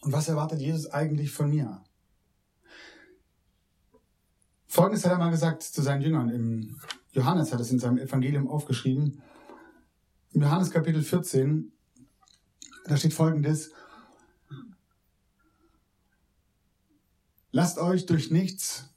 Und 0.00 0.12
was 0.12 0.28
erwartet 0.28 0.60
Jesus 0.60 0.90
eigentlich 0.90 1.30
von 1.30 1.50
mir? 1.50 1.82
Folgendes 4.72 5.04
hat 5.04 5.12
er 5.12 5.18
mal 5.18 5.30
gesagt 5.30 5.62
zu 5.62 5.82
seinen 5.82 6.00
Jüngern. 6.00 6.30
Im 6.30 6.78
Johannes 7.12 7.52
hat 7.52 7.60
es 7.60 7.70
in 7.70 7.78
seinem 7.78 7.98
Evangelium 7.98 8.48
aufgeschrieben. 8.48 9.20
Im 10.30 10.40
Johannes 10.40 10.70
Kapitel 10.70 11.02
14, 11.02 11.70
da 12.86 12.96
steht 12.96 13.12
folgendes. 13.12 13.70
Lasst 17.50 17.76
euch 17.76 18.06
durch 18.06 18.30
nichts 18.30 18.88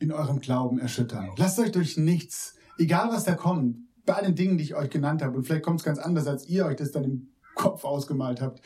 in 0.00 0.10
eurem 0.10 0.40
Glauben 0.40 0.80
erschüttern. 0.80 1.30
Lasst 1.36 1.60
euch 1.60 1.70
durch 1.70 1.96
nichts, 1.96 2.56
egal 2.76 3.12
was 3.12 3.22
da 3.22 3.36
kommt, 3.36 3.76
bei 4.04 4.14
allen 4.14 4.34
Dingen, 4.34 4.58
die 4.58 4.64
ich 4.64 4.74
euch 4.74 4.90
genannt 4.90 5.22
habe, 5.22 5.36
und 5.36 5.44
vielleicht 5.44 5.62
kommt 5.62 5.78
es 5.78 5.84
ganz 5.84 6.00
anders, 6.00 6.26
als 6.26 6.48
ihr 6.48 6.66
euch 6.66 6.76
das 6.76 6.90
dann 6.90 7.04
im 7.04 7.28
Kopf 7.54 7.84
ausgemalt 7.84 8.40
habt. 8.40 8.62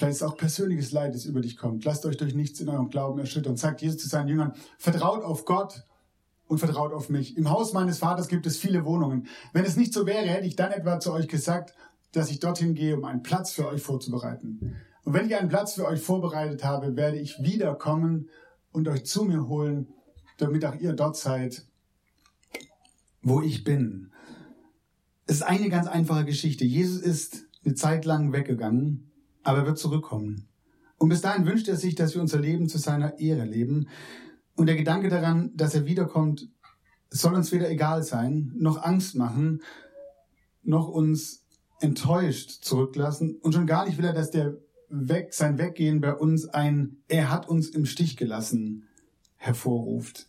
Vielleicht 0.00 0.22
auch 0.22 0.34
persönliches 0.34 0.92
Leid, 0.92 1.14
das 1.14 1.26
über 1.26 1.42
dich 1.42 1.58
kommt. 1.58 1.84
Lasst 1.84 2.06
euch 2.06 2.16
durch 2.16 2.34
nichts 2.34 2.58
in 2.58 2.70
eurem 2.70 2.88
Glauben 2.88 3.18
erschüttern. 3.18 3.58
Sagt 3.58 3.82
Jesus 3.82 4.00
zu 4.00 4.08
seinen 4.08 4.28
Jüngern, 4.28 4.54
vertraut 4.78 5.22
auf 5.22 5.44
Gott 5.44 5.84
und 6.46 6.56
vertraut 6.56 6.94
auf 6.94 7.10
mich. 7.10 7.36
Im 7.36 7.50
Haus 7.50 7.74
meines 7.74 7.98
Vaters 7.98 8.28
gibt 8.28 8.46
es 8.46 8.56
viele 8.56 8.86
Wohnungen. 8.86 9.26
Wenn 9.52 9.66
es 9.66 9.76
nicht 9.76 9.92
so 9.92 10.06
wäre, 10.06 10.24
hätte 10.24 10.46
ich 10.46 10.56
dann 10.56 10.72
etwa 10.72 11.00
zu 11.00 11.12
euch 11.12 11.28
gesagt, 11.28 11.74
dass 12.12 12.30
ich 12.30 12.40
dorthin 12.40 12.74
gehe, 12.74 12.96
um 12.96 13.04
einen 13.04 13.22
Platz 13.22 13.50
für 13.52 13.68
euch 13.68 13.82
vorzubereiten. 13.82 14.74
Und 15.04 15.12
wenn 15.12 15.26
ich 15.26 15.36
einen 15.36 15.50
Platz 15.50 15.74
für 15.74 15.84
euch 15.84 16.00
vorbereitet 16.00 16.64
habe, 16.64 16.96
werde 16.96 17.18
ich 17.18 17.42
wiederkommen 17.42 18.30
und 18.72 18.88
euch 18.88 19.04
zu 19.04 19.24
mir 19.24 19.48
holen, 19.48 19.92
damit 20.38 20.64
auch 20.64 20.76
ihr 20.76 20.94
dort 20.94 21.18
seid, 21.18 21.66
wo 23.20 23.42
ich 23.42 23.64
bin. 23.64 24.12
Es 25.26 25.36
ist 25.36 25.42
eine 25.42 25.68
ganz 25.68 25.86
einfache 25.86 26.24
Geschichte. 26.24 26.64
Jesus 26.64 27.02
ist 27.02 27.44
eine 27.66 27.74
Zeit 27.74 28.06
lang 28.06 28.32
weggegangen, 28.32 29.09
aber 29.42 29.58
er 29.58 29.66
wird 29.66 29.78
zurückkommen. 29.78 30.48
Und 30.98 31.08
bis 31.08 31.22
dahin 31.22 31.46
wünscht 31.46 31.68
er 31.68 31.76
sich, 31.76 31.94
dass 31.94 32.14
wir 32.14 32.20
unser 32.20 32.38
Leben 32.38 32.68
zu 32.68 32.78
seiner 32.78 33.18
Ehre 33.18 33.44
leben. 33.44 33.88
Und 34.54 34.66
der 34.66 34.76
Gedanke 34.76 35.08
daran, 35.08 35.50
dass 35.54 35.74
er 35.74 35.86
wiederkommt, 35.86 36.48
soll 37.08 37.34
uns 37.34 37.52
weder 37.52 37.70
egal 37.70 38.02
sein, 38.02 38.52
noch 38.56 38.82
Angst 38.82 39.14
machen, 39.14 39.62
noch 40.62 40.88
uns 40.88 41.46
enttäuscht 41.80 42.62
zurücklassen. 42.62 43.36
Und 43.40 43.54
schon 43.54 43.66
gar 43.66 43.86
nicht 43.86 43.98
will 43.98 44.04
er, 44.04 44.12
dass 44.12 44.30
der 44.30 44.56
Weg, 44.90 45.32
sein 45.34 45.56
Weggehen 45.58 46.00
bei 46.00 46.14
uns 46.14 46.46
ein 46.46 46.98
Er 47.08 47.30
hat 47.30 47.48
uns 47.48 47.70
im 47.70 47.86
Stich 47.86 48.16
gelassen 48.16 48.86
hervorruft. 49.36 50.26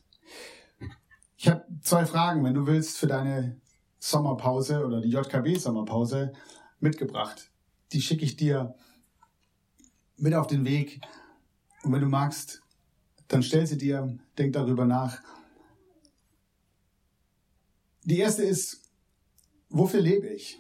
Ich 1.36 1.50
habe 1.50 1.66
zwei 1.82 2.06
Fragen, 2.06 2.44
wenn 2.44 2.54
du 2.54 2.68
willst, 2.68 2.98
für 2.98 3.08
deine 3.08 3.60
Sommerpause 4.00 4.86
oder 4.86 5.02
die 5.02 5.10
JKB-Sommerpause 5.10 6.32
mitgebracht. 6.80 7.52
Die 7.92 8.02
schicke 8.02 8.24
ich 8.24 8.38
dir 8.38 8.76
mit 10.22 10.34
auf 10.34 10.48
den 10.48 10.66
Weg. 10.66 11.02
Und 11.84 11.92
wenn 11.92 12.02
du 12.02 12.08
magst, 12.08 12.62
dann 13.28 13.44
stell 13.44 13.66
sie 13.66 13.78
dir, 13.78 14.18
denk 14.38 14.54
darüber 14.54 14.86
nach. 14.86 15.22
Die 18.04 18.20
erste 18.20 18.44
ist, 18.44 18.82
wofür 19.70 20.02
lebe 20.02 20.28
ich? 20.28 20.60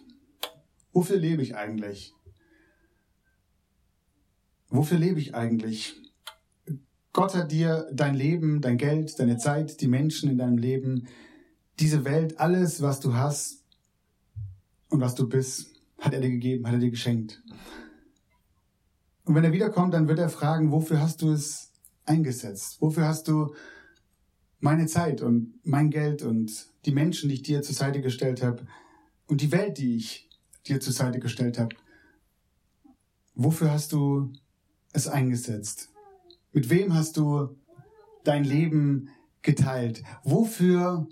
Wofür 0.93 1.17
lebe 1.17 1.41
ich 1.41 1.55
eigentlich? 1.55 2.13
Wofür 4.69 4.97
lebe 4.97 5.19
ich 5.19 5.35
eigentlich? 5.35 5.95
Gott 7.13 7.35
hat 7.35 7.51
dir 7.51 7.89
dein 7.93 8.15
Leben, 8.15 8.61
dein 8.61 8.77
Geld, 8.77 9.19
deine 9.19 9.37
Zeit, 9.37 9.81
die 9.81 9.87
Menschen 9.87 10.29
in 10.29 10.37
deinem 10.37 10.57
Leben, 10.57 11.07
diese 11.79 12.05
Welt, 12.05 12.39
alles, 12.39 12.81
was 12.81 12.99
du 12.99 13.13
hast 13.13 13.65
und 14.89 15.01
was 15.01 15.15
du 15.15 15.27
bist, 15.27 15.73
hat 15.99 16.13
er 16.13 16.21
dir 16.21 16.29
gegeben, 16.29 16.65
hat 16.65 16.73
er 16.73 16.79
dir 16.79 16.89
geschenkt. 16.89 17.43
Und 19.31 19.35
wenn 19.35 19.45
er 19.45 19.53
wiederkommt, 19.53 19.93
dann 19.93 20.09
wird 20.09 20.19
er 20.19 20.27
fragen, 20.27 20.73
wofür 20.73 20.99
hast 20.99 21.21
du 21.21 21.31
es 21.31 21.71
eingesetzt? 22.03 22.81
Wofür 22.81 23.07
hast 23.07 23.29
du 23.29 23.55
meine 24.59 24.87
Zeit 24.87 25.21
und 25.21 25.53
mein 25.63 25.89
Geld 25.89 26.21
und 26.21 26.67
die 26.83 26.91
Menschen, 26.91 27.29
die 27.29 27.35
ich 27.35 27.41
dir 27.41 27.61
zur 27.61 27.73
Seite 27.73 28.01
gestellt 28.01 28.43
habe 28.43 28.67
und 29.27 29.39
die 29.39 29.53
Welt, 29.53 29.77
die 29.77 29.95
ich 29.95 30.29
dir 30.67 30.81
zur 30.81 30.91
Seite 30.91 31.19
gestellt 31.19 31.57
habe? 31.57 31.73
Wofür 33.33 33.71
hast 33.71 33.93
du 33.93 34.33
es 34.91 35.07
eingesetzt? 35.07 35.93
Mit 36.51 36.69
wem 36.69 36.93
hast 36.93 37.15
du 37.15 37.55
dein 38.25 38.43
Leben 38.43 39.11
geteilt? 39.43 40.03
Wofür 40.25 41.07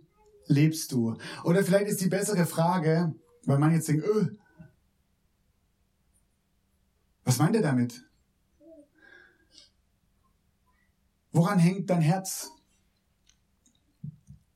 lebst 0.45 0.91
du? 0.91 1.15
Oder 1.45 1.63
vielleicht 1.63 1.87
ist 1.87 2.01
die 2.01 2.09
bessere 2.09 2.45
Frage, 2.45 3.15
weil 3.45 3.59
man 3.59 3.71
jetzt 3.71 3.87
denkt, 3.87 4.03
öh, 4.03 4.27
was 7.23 7.37
meint 7.37 7.55
er 7.55 7.61
damit? 7.61 8.08
Woran 11.31 11.59
hängt 11.59 11.89
dein 11.89 12.01
Herz? 12.01 12.51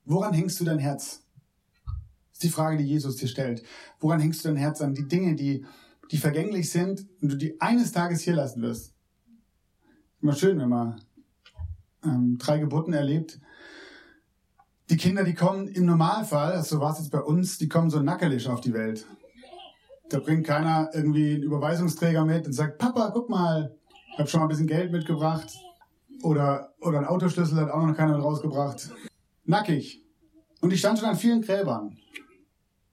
Woran 0.06 0.34
hängst 0.34 0.60
du 0.60 0.66
dein 0.66 0.80
Herz? 0.80 1.24
Das 1.86 2.34
ist 2.34 2.44
die 2.44 2.50
Frage, 2.50 2.78
die 2.78 2.84
Jesus 2.84 3.18
dir 3.18 3.28
stellt. 3.28 3.64
Woran 4.00 4.20
hängst 4.20 4.44
du 4.44 4.50
dein 4.50 4.58
Herz 4.58 4.82
an? 4.82 4.94
Die 4.94 5.08
Dinge, 5.08 5.36
die, 5.36 5.66
die 6.12 6.18
vergänglich 6.18 6.72
sind 6.72 7.08
und 7.22 7.32
du 7.32 7.38
die 7.38 7.62
eines 7.62 7.92
Tages 7.92 8.22
hier 8.22 8.36
lassen 8.36 8.62
wirst. 8.62 8.94
Immer 10.22 10.36
schön, 10.36 10.60
wenn 10.60 10.70
man 10.70 11.02
ähm, 12.04 12.38
drei 12.38 12.58
Geburten 12.58 12.94
erlebt. 12.94 13.40
Die 14.90 14.98
Kinder, 14.98 15.24
die 15.24 15.34
kommen 15.34 15.68
im 15.68 15.86
Normalfall, 15.86 16.54
also 16.54 16.76
so 16.76 16.82
war 16.82 16.92
es 16.92 17.00
jetzt 17.00 17.12
bei 17.12 17.22
uns, 17.22 17.58
die 17.58 17.70
kommen 17.70 17.90
so 17.90 18.02
nackelig 18.02 18.48
auf 18.48 18.62
die 18.62 18.74
Welt. 18.74 19.06
Da 20.10 20.20
bringt 20.20 20.46
keiner 20.46 20.90
irgendwie 20.94 21.36
einen 21.36 21.44
Überweisungsträger 21.44 22.26
mit 22.26 22.46
und 22.46 22.54
sagt, 22.54 22.78
Papa, 22.78 23.12
guck 23.14 23.30
mal, 23.30 23.76
ich 24.12 24.20
habe 24.20 24.30
schon 24.30 24.42
mal 24.42 24.46
ein 24.46 24.50
bisschen 24.50 24.68
Geld 24.68 24.92
mitgebracht. 24.92 25.58
Oder, 26.24 26.74
oder 26.80 27.00
ein 27.00 27.06
Autoschlüssel 27.06 27.58
hat 27.58 27.70
auch 27.70 27.86
noch 27.86 27.98
keiner 27.98 28.18
rausgebracht. 28.18 28.90
Nackig. 29.44 30.02
Und 30.62 30.72
ich 30.72 30.80
stand 30.80 30.98
schon 30.98 31.10
an 31.10 31.18
vielen 31.18 31.42
Gräbern. 31.42 31.98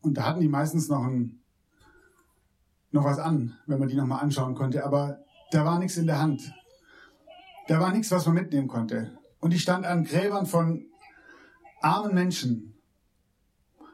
Und 0.00 0.16
da 0.16 0.24
hatten 0.24 0.40
die 0.40 0.48
meistens 0.48 0.88
noch, 0.88 1.04
ein, 1.04 1.40
noch 2.90 3.04
was 3.04 3.20
an, 3.20 3.56
wenn 3.66 3.78
man 3.78 3.88
die 3.88 3.94
nochmal 3.94 4.20
anschauen 4.20 4.56
konnte. 4.56 4.84
Aber 4.84 5.20
da 5.52 5.64
war 5.64 5.78
nichts 5.78 5.96
in 5.96 6.06
der 6.06 6.18
Hand. 6.18 6.52
Da 7.68 7.78
war 7.78 7.92
nichts, 7.92 8.10
was 8.10 8.26
man 8.26 8.34
mitnehmen 8.34 8.66
konnte. 8.66 9.16
Und 9.38 9.54
ich 9.54 9.62
stand 9.62 9.86
an 9.86 10.02
Gräbern 10.02 10.46
von 10.46 10.86
armen 11.80 12.14
Menschen. 12.14 12.80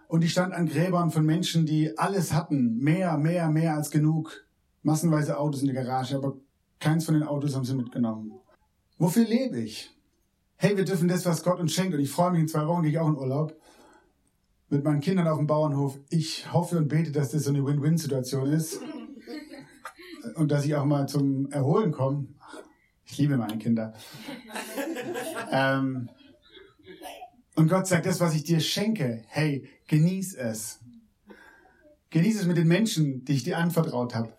Und 0.09 0.25
ich 0.25 0.33
stand 0.33 0.55
an 0.55 0.67
Gräbern 0.67 1.11
von 1.11 1.27
Menschen, 1.27 1.67
die 1.67 1.99
alles 1.99 2.33
hatten. 2.33 2.79
Mehr, 2.79 3.19
mehr, 3.19 3.51
mehr 3.51 3.75
als 3.75 3.91
genug. 3.91 4.47
Massenweise 4.83 5.39
Autos 5.39 5.61
in 5.61 5.67
der 5.67 5.85
Garage, 5.85 6.17
aber 6.17 6.39
keins 6.81 7.05
von 7.05 7.13
den 7.13 7.25
Autos 7.25 7.55
haben 7.55 7.65
sie 7.67 7.75
mitgenommen. 7.75 8.33
Wofür 8.99 9.25
lebe 9.25 9.61
ich? 9.61 9.91
Hey, 10.57 10.77
wir 10.77 10.85
dürfen 10.85 11.09
das, 11.09 11.27
was 11.27 11.43
Gott 11.43 11.61
uns 11.61 11.75
schenkt. 11.75 11.95
Und 11.95 12.01
ich 12.01 12.11
freue 12.11 12.31
mich, 12.31 12.41
in 12.41 12.49
zwei 12.49 12.67
Wochen 12.67 12.83
gehe 12.83 12.93
ich 12.93 12.99
auch 12.99 13.09
in 13.09 13.17
Urlaub. 13.17 13.61
Mit 14.69 14.85
meinen 14.85 15.01
Kindern 15.01 15.29
auf 15.29 15.37
dem 15.39 15.47
Bauernhof. 15.47 15.99
Ich 16.09 16.53
hoffe 16.53 16.79
und 16.79 16.89
bete, 16.89 17.13
dass 17.13 17.31
das 17.31 17.45
so 17.45 17.51
eine 17.51 17.65
Win-Win-Situation 17.65 18.53
ist. 18.53 18.81
Und 20.35 20.51
dass 20.51 20.65
ich 20.65 20.75
auch 20.75 20.85
mal 20.85 21.07
zum 21.07 21.51
Erholen 21.53 21.93
komme. 21.93 22.27
Ich 23.05 23.17
liebe 23.17 23.37
meine 23.37 23.59
Kinder. 23.59 23.95
ähm, 25.53 26.09
und 27.55 27.69
Gott 27.69 27.87
sagt, 27.87 28.07
das, 28.07 28.21
was 28.21 28.35
ich 28.35 28.43
dir 28.43 28.61
schenke, 28.61 29.23
hey, 29.29 29.69
genieß 29.87 30.35
es. 30.35 30.81
Genieß 32.11 32.41
es 32.41 32.47
mit 32.47 32.57
den 32.57 32.69
Menschen, 32.69 33.25
die 33.25 33.35
ich 33.35 33.45
dir 33.45 33.59
anvertraut 33.59 34.15
habe. 34.15 34.33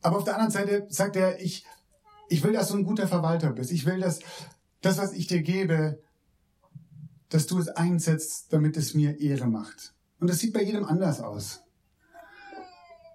Aber 0.00 0.16
auf 0.16 0.24
der 0.24 0.34
anderen 0.34 0.50
Seite 0.50 0.86
sagt 0.88 1.16
er, 1.16 1.40
ich, 1.40 1.64
ich 2.32 2.42
will, 2.42 2.54
dass 2.54 2.68
du 2.68 2.76
ein 2.76 2.84
guter 2.84 3.06
Verwalter 3.06 3.52
bist. 3.52 3.70
Ich 3.70 3.84
will, 3.84 4.00
dass 4.00 4.20
das, 4.80 4.96
was 4.96 5.12
ich 5.12 5.26
dir 5.26 5.42
gebe, 5.42 6.02
dass 7.28 7.46
du 7.46 7.58
es 7.58 7.68
einsetzt, 7.68 8.52
damit 8.52 8.76
es 8.76 8.94
mir 8.94 9.20
Ehre 9.20 9.46
macht. 9.46 9.94
Und 10.18 10.30
das 10.30 10.38
sieht 10.38 10.54
bei 10.54 10.62
jedem 10.62 10.84
anders 10.84 11.20
aus. 11.20 11.62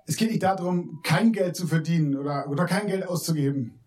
Es 0.06 0.18
geht 0.18 0.30
nicht 0.30 0.44
darum, 0.44 1.02
kein 1.04 1.34
Geld 1.34 1.56
zu 1.56 1.68
verdienen 1.68 2.16
oder, 2.16 2.48
oder 2.50 2.66
kein 2.66 2.88
Geld 2.88 3.08
auszugeben. 3.08 3.80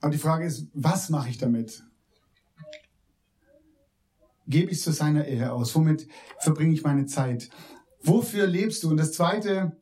Aber 0.00 0.10
die 0.10 0.18
Frage 0.18 0.46
ist, 0.46 0.66
was 0.72 1.10
mache 1.10 1.28
ich 1.28 1.38
damit? 1.38 1.84
Gebe 4.46 4.70
ich 4.70 4.78
es 4.78 4.84
zu 4.84 4.92
seiner 4.92 5.26
Ehre 5.26 5.52
aus? 5.52 5.74
Womit 5.74 6.08
verbringe 6.38 6.72
ich 6.72 6.82
meine 6.82 7.04
Zeit? 7.04 7.50
Wofür 8.02 8.46
lebst 8.46 8.82
du? 8.82 8.90
Und 8.90 8.96
das 8.96 9.12
Zweite, 9.12 9.76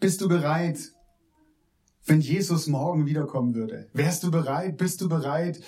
bist 0.00 0.20
du 0.20 0.28
bereit, 0.28 0.92
wenn 2.10 2.20
Jesus 2.20 2.66
morgen 2.66 3.06
wiederkommen 3.06 3.54
würde? 3.54 3.88
Wärst 3.92 4.24
du 4.24 4.32
bereit? 4.32 4.76
Bist 4.76 5.00
du 5.00 5.08
bereit, 5.08 5.60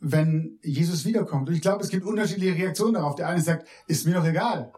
wenn 0.00 0.58
Jesus 0.62 1.04
wiederkommt. 1.04 1.50
Und 1.50 1.54
ich 1.54 1.60
glaube, 1.60 1.84
es 1.84 1.90
gibt 1.90 2.06
unterschiedliche 2.06 2.56
Reaktionen 2.56 2.94
darauf. 2.94 3.16
Der 3.16 3.28
eine 3.28 3.42
sagt, 3.42 3.68
ist 3.86 4.06
mir 4.06 4.14
doch 4.14 4.24
egal. 4.24 4.72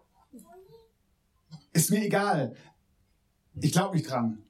Ist 1.73 1.93
mir 1.93 2.05
egal. 2.05 2.57
Ich 3.61 3.71
glaube 3.71 3.95
nicht 3.95 4.11
dran, 4.11 4.43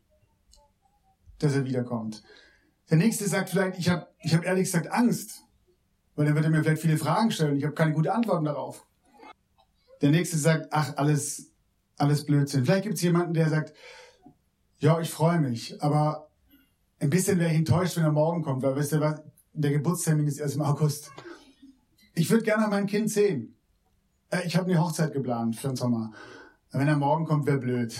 dass 1.41 1.55
er 1.55 1.67
wiederkommt. 1.67 2.23
Der 2.89 2.97
nächste 2.97 3.29
sagt 3.29 3.51
vielleicht, 3.51 3.79
ich 3.79 3.91
habe 3.91 4.09
ich 4.21 4.35
hab 4.35 4.47
ehrlich 4.47 4.65
gesagt 4.65 4.91
Angst, 4.91 5.45
weil 6.17 6.25
dann 6.25 6.35
wird 6.35 6.47
er 6.47 6.51
mir 6.51 6.63
vielleicht 6.63 6.81
viele 6.81 6.97
Fragen 6.97 7.33
stellen. 7.33 7.59
Ich 7.59 7.65
habe 7.65 7.75
keine 7.75 7.93
gute 7.93 8.15
Antworten 8.15 8.47
darauf. 8.47 8.87
Der 10.01 10.11
nächste 10.11 10.39
sagt, 10.39 10.69
ach, 10.71 10.97
alles, 10.97 11.53
alles 11.99 12.25
Blödsinn. 12.25 12.65
Vielleicht 12.65 12.85
gibt 12.85 12.95
es 12.95 13.03
jemanden, 13.03 13.35
der 13.35 13.51
sagt, 13.51 13.75
ja, 14.79 15.01
ich 15.01 15.11
freue 15.11 15.41
mich, 15.41 15.83
aber 15.83 16.29
ein 16.99 17.11
bisschen 17.11 17.39
wäre 17.39 17.51
ich 17.51 17.59
enttäuscht, 17.59 17.97
wenn 17.97 18.05
er 18.05 18.13
morgen 18.13 18.43
kommt, 18.43 18.63
weil 18.63 18.77
wisst 18.77 18.93
ihr 18.93 19.01
was, 19.01 19.23
der 19.53 19.71
Geburtstermin 19.71 20.27
ist 20.27 20.39
erst 20.39 20.57
im 20.57 20.63
August. 20.63 21.11
Ich 22.15 22.31
würde 22.31 22.45
gerne 22.45 22.67
mein 22.69 22.87
Kind 22.87 23.11
sehen. 23.11 23.57
Äh, 24.31 24.47
ich 24.47 24.57
habe 24.57 24.71
eine 24.71 24.81
Hochzeit 24.81 25.13
geplant 25.13 25.57
für 25.57 25.69
den 25.69 25.77
Sommer. 25.77 26.13
Wenn 26.73 26.89
er 26.89 26.97
morgen 26.97 27.25
kommt, 27.25 27.47
wäre 27.47 27.59
blöd. 27.59 27.95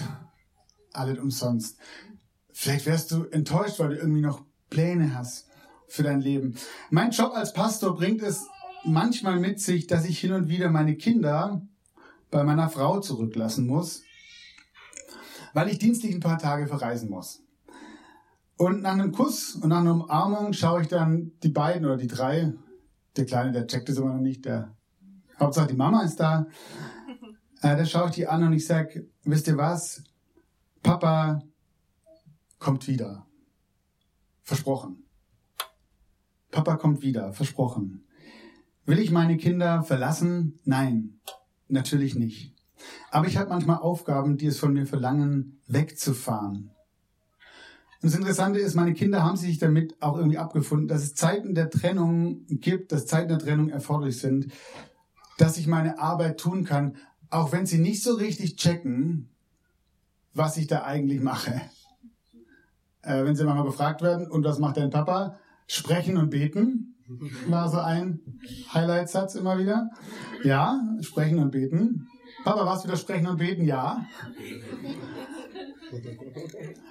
Alles 0.93 1.19
umsonst. 1.19 1.79
Vielleicht 2.53 2.87
wärst 2.87 3.11
du 3.11 3.25
enttäuscht, 3.25 3.79
weil 3.79 3.91
du 3.91 3.97
irgendwie 3.97 4.21
noch 4.21 4.45
Pläne 4.71 5.17
hast 5.17 5.49
für 5.89 6.03
dein 6.03 6.21
Leben. 6.21 6.57
Mein 6.91 7.11
Job 7.11 7.33
als 7.35 7.53
Pastor 7.53 7.95
bringt 7.95 8.23
es 8.23 8.47
manchmal 8.85 9.39
mit 9.39 9.61
sich, 9.61 9.87
dass 9.87 10.05
ich 10.05 10.19
hin 10.19 10.33
und 10.33 10.49
wieder 10.49 10.71
meine 10.71 10.97
Kinder 10.97 11.63
bei 12.31 12.43
meiner 12.43 12.69
Frau 12.69 13.01
zurücklassen 13.01 13.67
muss, 13.67 14.03
weil 15.55 15.71
ich 15.71 15.79
dienstlich 15.79 16.15
ein 16.15 16.21
paar 16.21 16.39
Tage 16.39 16.67
verreisen 16.67 17.09
muss. 17.09 17.43
Und 18.57 18.83
nach 18.83 18.93
einem 18.93 19.13
Kuss 19.13 19.55
und 19.55 19.71
nach 19.71 19.81
einer 19.81 19.95
Umarmung 19.95 20.53
schaue 20.53 20.83
ich 20.83 20.89
dann 20.89 21.33
die 21.43 21.49
beiden 21.49 21.87
oder 21.87 21.97
die 21.97 22.07
drei, 22.07 22.53
der 23.17 23.25
Kleine, 23.25 23.53
der 23.53 23.67
checkt 23.67 23.89
es 23.89 23.97
immer 23.97 24.13
noch 24.13 24.21
nicht, 24.21 24.45
der 24.45 24.77
Hauptsache 25.41 25.69
die 25.69 25.77
Mama 25.77 26.03
ist 26.03 26.21
da, 26.21 26.47
äh, 27.63 27.77
da 27.77 27.85
schaue 27.87 28.09
ich 28.09 28.17
die 28.17 28.27
an 28.29 28.45
und 28.45 28.53
ich 28.53 28.67
sage, 28.67 29.09
wisst 29.25 29.49
ihr 29.49 29.57
was, 29.57 30.05
Papa 30.83 31.43
kommt 32.59 32.87
wieder. 32.87 33.27
Versprochen. 34.43 35.05
Papa 36.51 36.77
kommt 36.77 37.03
wieder, 37.03 37.33
versprochen. 37.33 38.07
Will 38.85 38.99
ich 38.99 39.11
meine 39.11 39.37
Kinder 39.37 39.83
verlassen? 39.83 40.61
Nein. 40.65 41.21
Natürlich 41.69 42.15
nicht. 42.15 42.54
Aber 43.11 43.27
ich 43.27 43.37
habe 43.37 43.51
manchmal 43.51 43.79
Aufgaben, 43.79 44.37
die 44.37 44.47
es 44.47 44.59
von 44.59 44.73
mir 44.73 44.87
verlangen, 44.87 45.61
wegzufahren. 45.67 46.71
Und 48.03 48.13
das 48.13 48.15
Interessante 48.15 48.59
ist, 48.59 48.75
meine 48.75 48.93
Kinder 48.93 49.23
haben 49.23 49.37
sich 49.37 49.59
damit 49.59 50.01
auch 50.03 50.17
irgendwie 50.17 50.39
abgefunden, 50.39 50.89
dass 50.89 51.03
es 51.03 51.15
Zeiten 51.15 51.55
der 51.55 51.71
Trennung 51.71 52.45
gibt, 52.49 52.93
dass 52.93 53.07
Zeiten 53.07 53.29
der 53.29 53.39
Trennung 53.39 53.71
erforderlich 53.71 54.19
sind, 54.19 54.53
dass 55.39 55.57
ich 55.57 55.67
meine 55.67 55.99
Arbeit 55.99 56.39
tun 56.39 56.65
kann, 56.65 56.97
auch 57.31 57.53
wenn 57.53 57.67
sie 57.67 57.79
nicht 57.79 58.03
so 58.03 58.15
richtig 58.15 58.57
checken, 58.57 59.31
was 60.35 60.57
ich 60.57 60.67
da 60.67 60.83
eigentlich 60.85 61.21
mache. 61.21 61.61
Äh, 63.03 63.25
wenn 63.25 63.37
sie 63.37 63.45
mal 63.45 63.63
befragt 63.63 64.03
werden, 64.03 64.31
und 64.31 64.45
was 64.45 64.59
macht 64.59 64.77
dein 64.77 64.91
Papa? 64.91 65.39
Sprechen 65.67 66.17
und 66.17 66.31
beten 66.31 66.95
war 67.49 67.69
so 67.69 67.79
ein 67.79 68.21
Highlight-Satz 68.73 69.35
immer 69.35 69.59
wieder. 69.59 69.91
Ja, 70.43 70.81
sprechen 71.01 71.39
und 71.39 71.51
beten. 71.51 72.09
Papa, 72.45 72.67
was 72.67 72.85
wieder 72.85 72.97
sprechen 72.97 73.27
und 73.27 73.39
beten? 73.39 73.65
Ja. 73.65 74.07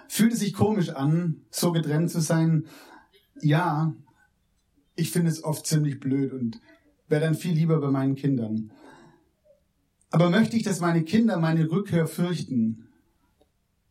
Fühlt 0.08 0.34
es 0.34 0.40
sich 0.40 0.54
komisch 0.54 0.90
an, 0.90 1.42
so 1.52 1.72
getrennt 1.72 2.10
zu 2.10 2.22
sein? 2.22 2.66
Ja. 3.40 3.94
Ich 4.96 5.12
finde 5.12 5.30
es 5.30 5.44
oft 5.44 5.66
ziemlich 5.66 6.00
blöd 6.00 6.34
und 6.34 6.60
wäre 7.08 7.22
dann 7.22 7.36
viel 7.36 7.54
lieber 7.54 7.80
bei 7.80 7.90
meinen 7.90 8.16
Kindern. 8.16 8.72
Aber 10.10 10.30
möchte 10.30 10.56
ich, 10.56 10.64
dass 10.64 10.80
meine 10.80 11.04
Kinder 11.04 11.40
meine 11.40 11.70
Rückkehr 11.70 12.08
fürchten? 12.08 12.90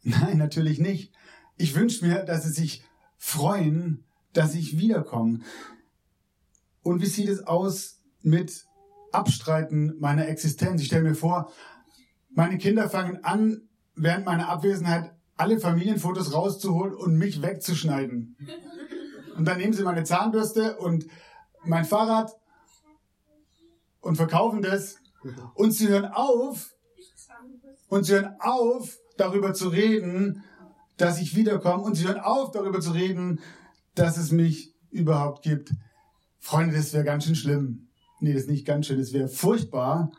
Nein, 0.03 0.39
natürlich 0.39 0.79
nicht. 0.79 1.13
Ich 1.57 1.75
wünsche 1.75 2.05
mir, 2.05 2.25
dass 2.25 2.45
sie 2.45 2.53
sich 2.53 2.85
freuen, 3.19 4.05
dass 4.33 4.55
ich 4.55 4.79
wiederkomme. 4.79 5.41
Und 6.83 7.03
wie 7.03 7.07
sieht 7.07 7.29
es 7.29 7.47
aus 7.47 8.01
mit 8.23 8.67
Abstreiten 9.13 9.95
meiner 9.99 10.29
Existenz? 10.29 10.81
Ich 10.81 10.89
stelle 10.89 11.03
mir 11.03 11.15
vor, 11.15 11.53
meine 12.31 12.59
Kinder 12.59 12.89
fangen 12.89 13.25
an, 13.25 13.69
während 13.95 14.27
meiner 14.27 14.49
Abwesenheit 14.49 15.13
alle 15.37 15.59
Familienfotos 15.59 16.33
rauszuholen 16.33 16.95
und 16.95 17.17
mich 17.17 17.43
wegzuschneiden. 17.43 18.37
Und 19.37 19.47
dann 19.47 19.59
nehmen 19.59 19.73
sie 19.73 19.83
meine 19.83 20.05
Zahnbürste 20.05 20.77
und 20.77 21.07
mein 21.65 21.85
Fahrrad 21.85 22.33
und 24.01 24.17
verkaufen 24.17 24.63
das. 24.63 24.97
Und 25.55 25.73
sie 25.73 25.89
hören 25.89 26.07
auf, 26.07 26.73
und 27.89 28.05
sie 28.05 28.15
hören 28.15 28.37
auf, 28.41 28.99
darüber 29.19 29.53
zu 29.53 29.69
reden, 29.69 30.43
dass 30.97 31.21
ich 31.21 31.37
wiederkomme. 31.37 31.83
Und 31.83 31.95
sie 31.95 32.07
hören 32.07 32.21
auf, 32.21 32.51
darüber 32.51 32.81
zu 32.81 32.93
reden, 32.93 33.41
dass 33.95 34.17
es 34.17 34.33
mich 34.33 34.75
überhaupt 34.91 35.43
gibt. 35.43 35.73
Freunde, 36.39 36.75
das 36.75 36.95
wäre 36.95 37.05
ganz 37.05 37.25
schön 37.25 37.35
schlimm. 37.35 37.89
Nee, 38.23 38.35
das 38.35 38.43
ist 38.43 38.51
nicht 38.51 38.65
ganz 38.65 38.87
schön, 38.87 39.01
das 39.01 39.13
wäre 39.13 39.27
furchtbar, 39.27 40.13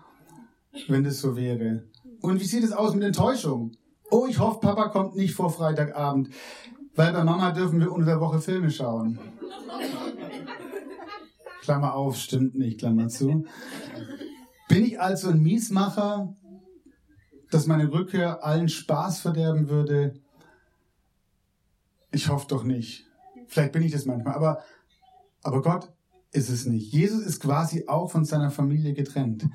wenn 0.90 1.06
das 1.06 1.22
so 1.22 1.38
wäre. 1.38 1.86
Und 2.20 2.42
wie 2.42 2.44
sieht 2.44 2.66
es 2.66 2.74
aus 2.74 2.94
mit 2.94 3.04
Enttäuschung? 3.06 3.72
Oh, 4.12 4.28
ich 4.30 4.40
hoffe, 4.40 4.60
Papa 4.60 4.90
kommt 4.90 5.16
nicht 5.16 5.34
vor 5.34 5.50
Freitagabend, 5.50 6.28
weil 6.96 7.14
bei 7.14 7.24
Mama 7.24 7.52
dürfen 7.52 7.80
wir 7.80 7.94
unter 7.94 8.08
der 8.08 8.20
Woche 8.20 8.42
Filme 8.42 8.70
schauen. 8.72 9.20
Klammer 11.62 11.94
auf, 11.94 12.18
stimmt 12.18 12.56
nicht, 12.56 12.80
Klammer 12.80 13.08
zu. 13.08 13.46
Bin 14.68 14.84
ich 14.84 15.00
also 15.00 15.30
ein 15.30 15.40
Miesmacher, 15.40 16.36
dass 17.52 17.68
meine 17.68 17.90
Rückkehr 17.90 18.44
allen 18.44 18.68
Spaß 18.68 19.22
verderben 19.22 19.70
würde? 19.70 20.20
Ich 22.12 22.28
hoffe 22.28 22.48
doch 22.50 22.66
nicht. 22.66 23.06
Vielleicht 23.48 23.72
bin 23.72 23.82
ich 23.82 23.94
das 23.94 24.06
manchmal, 24.06 24.36
aber, 24.36 24.62
aber 25.42 25.62
Gott 25.62 25.93
ist 26.34 26.50
es 26.50 26.66
nicht. 26.66 26.92
Jesus 26.92 27.24
ist 27.24 27.40
quasi 27.40 27.88
auch 27.88 28.12
von 28.12 28.26
seiner 28.26 28.52
Familie 28.52 28.94
getrennt. 28.94 29.46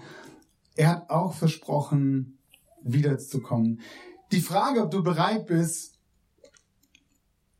Er 0.77 0.91
hat 0.91 1.11
auch 1.11 1.35
versprochen, 1.35 2.39
wiederzukommen. 2.83 3.81
Die 4.33 4.41
Frage, 4.41 4.83
ob 4.83 4.91
du 4.91 5.03
bereit 5.03 5.47
bist, 5.47 5.99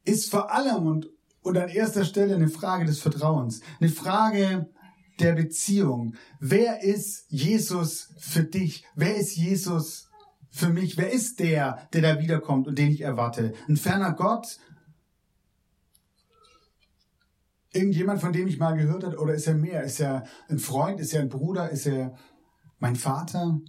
ist 0.05 0.31
vor 0.31 0.53
allem 0.53 0.87
und, 0.87 1.11
und 1.43 1.59
an 1.59 1.69
erster 1.69 2.05
Stelle 2.05 2.35
eine 2.35 2.49
Frage 2.49 2.85
des 2.85 3.01
Vertrauens, 3.01 3.61
eine 3.81 3.91
Frage 3.91 4.71
der 5.19 5.33
Beziehung. 5.33 6.15
Wer 6.41 6.83
ist 6.83 7.27
Jesus 7.29 8.15
für 8.19 8.45
dich? 8.45 8.85
Wer 8.95 9.17
ist 9.17 9.37
Jesus 9.37 10.09
für 10.51 10.69
mich? 10.69 10.97
Wer 10.97 11.11
ist 11.11 11.41
der, 11.41 11.89
der 11.93 12.03
da 12.03 12.21
wiederkommt 12.21 12.69
und 12.69 12.79
den 12.79 12.91
ich 12.91 13.01
erwarte? 13.01 13.53
Ein 13.69 13.77
ferner 13.77 14.13
Gott 14.13 14.59
irgendjemand, 17.73 18.21
von 18.21 18.33
dem 18.33 18.49
ich 18.49 18.59
mal 18.59 18.77
gehört 18.77 19.05
habe, 19.05 19.19
oder 19.19 19.35
ist 19.35 19.47
er 19.47 19.55
mehr? 19.55 19.83
Ist 19.83 20.01
er 20.01 20.25
ein 20.49 20.59
Freund? 20.59 21.01
Ist 21.01 21.13
er 21.13 21.23
ein 21.23 21.29
Bruder? 21.29 21.71
Ist 21.71 21.87
er 21.87 22.17
mein 22.79 22.97
Vater? 22.97 23.61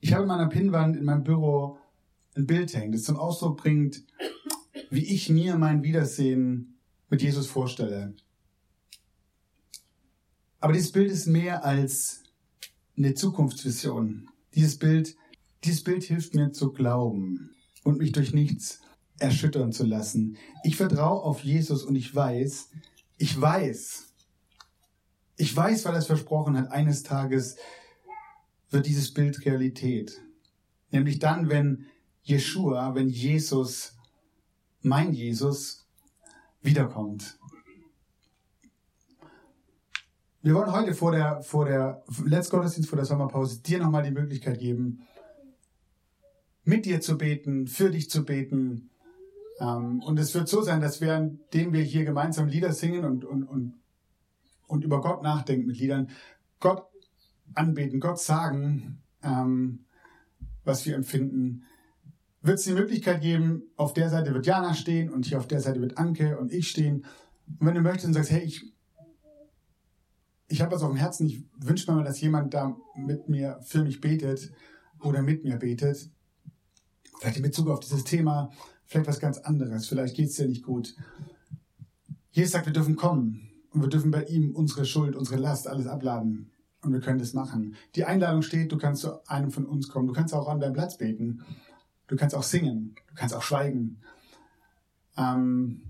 Ich 0.00 0.12
habe 0.12 0.22
in 0.22 0.28
meiner 0.28 0.48
Pinnwand 0.48 0.96
in 0.96 1.04
meinem 1.04 1.24
Büro 1.24 1.78
ein 2.36 2.46
Bild 2.46 2.74
hängen, 2.74 2.92
das 2.92 3.04
zum 3.04 3.16
Ausdruck 3.16 3.58
bringt, 3.58 4.02
wie 4.90 5.04
ich 5.04 5.30
mir 5.30 5.56
mein 5.56 5.82
Wiedersehen 5.82 6.78
mit 7.08 7.22
Jesus 7.22 7.46
vorstelle. 7.46 8.14
Aber 10.60 10.72
dieses 10.72 10.92
Bild 10.92 11.10
ist 11.10 11.26
mehr 11.26 11.64
als 11.64 12.22
eine 12.96 13.14
Zukunftsvision. 13.14 14.28
Dieses 14.54 14.78
Bild, 14.78 15.16
dieses 15.62 15.84
Bild 15.84 16.02
hilft 16.04 16.34
mir 16.34 16.52
zu 16.52 16.72
glauben 16.72 17.50
und 17.82 17.98
mich 17.98 18.12
durch 18.12 18.32
nichts 18.32 18.80
erschüttern 19.18 19.72
zu 19.72 19.84
lassen. 19.84 20.36
Ich 20.64 20.76
vertraue 20.76 21.22
auf 21.22 21.44
Jesus 21.44 21.84
und 21.84 21.96
ich 21.96 22.14
weiß, 22.14 22.70
ich 23.18 23.40
weiß, 23.40 24.14
ich 25.36 25.54
weiß, 25.54 25.84
weil 25.84 25.94
er 25.94 25.98
es 25.98 26.06
versprochen 26.06 26.56
hat, 26.56 26.70
eines 26.70 27.02
Tages 27.02 27.56
wird 28.70 28.86
dieses 28.86 29.12
Bild 29.12 29.44
Realität. 29.44 30.20
Nämlich 30.90 31.18
dann, 31.18 31.48
wenn 31.48 31.86
Jeshua, 32.22 32.94
wenn 32.94 33.08
Jesus, 33.08 33.96
mein 34.82 35.12
Jesus, 35.12 35.86
wiederkommt. 36.62 37.38
Wir 40.42 40.54
wollen 40.54 40.72
heute 40.72 40.94
vor 40.94 41.12
der, 41.12 41.42
vor 41.42 41.64
der 41.64 42.04
Let's 42.24 42.50
Gottesdienst, 42.50 42.88
vor 42.88 42.96
der 42.96 43.06
Sommerpause 43.06 43.60
dir 43.60 43.78
nochmal 43.78 44.02
die 44.02 44.10
Möglichkeit 44.10 44.58
geben, 44.58 45.06
mit 46.64 46.84
dir 46.84 47.00
zu 47.00 47.16
beten, 47.16 47.66
für 47.66 47.90
dich 47.90 48.10
zu 48.10 48.24
beten, 48.24 48.90
ähm, 49.60 50.02
und 50.02 50.18
es 50.18 50.34
wird 50.34 50.48
so 50.48 50.62
sein, 50.62 50.80
dass 50.80 51.00
währenddem 51.00 51.72
wir 51.72 51.82
hier 51.82 52.04
gemeinsam 52.04 52.48
Lieder 52.48 52.72
singen 52.72 53.04
und, 53.04 53.24
und, 53.24 53.44
und, 53.44 53.74
und 54.66 54.84
über 54.84 55.00
Gott 55.00 55.22
nachdenken 55.22 55.66
mit 55.66 55.78
Liedern, 55.78 56.08
Gott 56.60 56.86
anbeten, 57.54 58.00
Gott 58.00 58.20
sagen, 58.20 59.02
ähm, 59.22 59.84
was 60.64 60.86
wir 60.86 60.94
empfinden, 60.94 61.64
wird 62.42 62.58
es 62.58 62.64
die 62.64 62.72
Möglichkeit 62.72 63.22
geben, 63.22 63.62
auf 63.76 63.94
der 63.94 64.10
Seite 64.10 64.34
wird 64.34 64.46
Jana 64.46 64.74
stehen 64.74 65.10
und 65.10 65.24
hier 65.26 65.38
auf 65.38 65.48
der 65.48 65.60
Seite 65.60 65.80
wird 65.80 65.98
Anke 65.98 66.38
und 66.38 66.52
ich 66.52 66.68
stehen. 66.68 67.06
Und 67.58 67.66
wenn 67.66 67.74
du 67.74 67.80
möchtest 67.80 68.06
und 68.06 68.14
sagst, 68.14 68.30
hey, 68.30 68.42
ich, 68.42 68.74
ich 70.48 70.60
habe 70.60 70.72
was 70.72 70.82
auf 70.82 70.90
dem 70.90 70.98
Herzen. 70.98 71.26
Ich 71.26 71.42
wünsche 71.58 71.90
mir 71.90 71.96
mal, 71.96 72.04
dass 72.04 72.20
jemand 72.20 72.52
da 72.52 72.76
mit 72.96 73.28
mir, 73.28 73.60
für 73.62 73.82
mich 73.82 74.00
betet 74.00 74.52
oder 75.00 75.22
mit 75.22 75.44
mir 75.44 75.56
betet. 75.56 76.10
Vielleicht 77.18 77.38
in 77.38 77.42
Bezug 77.42 77.68
auf 77.68 77.80
dieses 77.80 78.04
Thema, 78.04 78.50
vielleicht 78.86 79.08
was 79.08 79.20
ganz 79.20 79.38
anderes. 79.38 79.86
Vielleicht 79.86 80.16
geht 80.16 80.28
es 80.28 80.36
dir 80.36 80.46
nicht 80.46 80.62
gut. 80.62 80.94
Jesus 82.30 82.52
sagt, 82.52 82.66
wir 82.66 82.72
dürfen 82.72 82.96
kommen 82.96 83.50
und 83.70 83.82
wir 83.82 83.88
dürfen 83.88 84.10
bei 84.10 84.24
ihm 84.24 84.54
unsere 84.54 84.84
Schuld, 84.84 85.16
unsere 85.16 85.40
Last, 85.40 85.68
alles 85.68 85.86
abladen. 85.86 86.50
Und 86.82 86.92
wir 86.92 87.00
können 87.00 87.18
das 87.18 87.32
machen. 87.32 87.76
Die 87.94 88.04
Einladung 88.04 88.42
steht, 88.42 88.70
du 88.70 88.76
kannst 88.76 89.02
zu 89.02 89.26
einem 89.26 89.50
von 89.50 89.64
uns 89.64 89.88
kommen. 89.88 90.06
Du 90.06 90.12
kannst 90.12 90.34
auch 90.34 90.48
an 90.48 90.60
deinem 90.60 90.74
Platz 90.74 90.98
beten. 90.98 91.42
Du 92.08 92.16
kannst 92.16 92.36
auch 92.36 92.42
singen. 92.42 92.94
Du 93.08 93.14
kannst 93.14 93.34
auch 93.34 93.42
schweigen. 93.42 94.02
Ähm, 95.16 95.82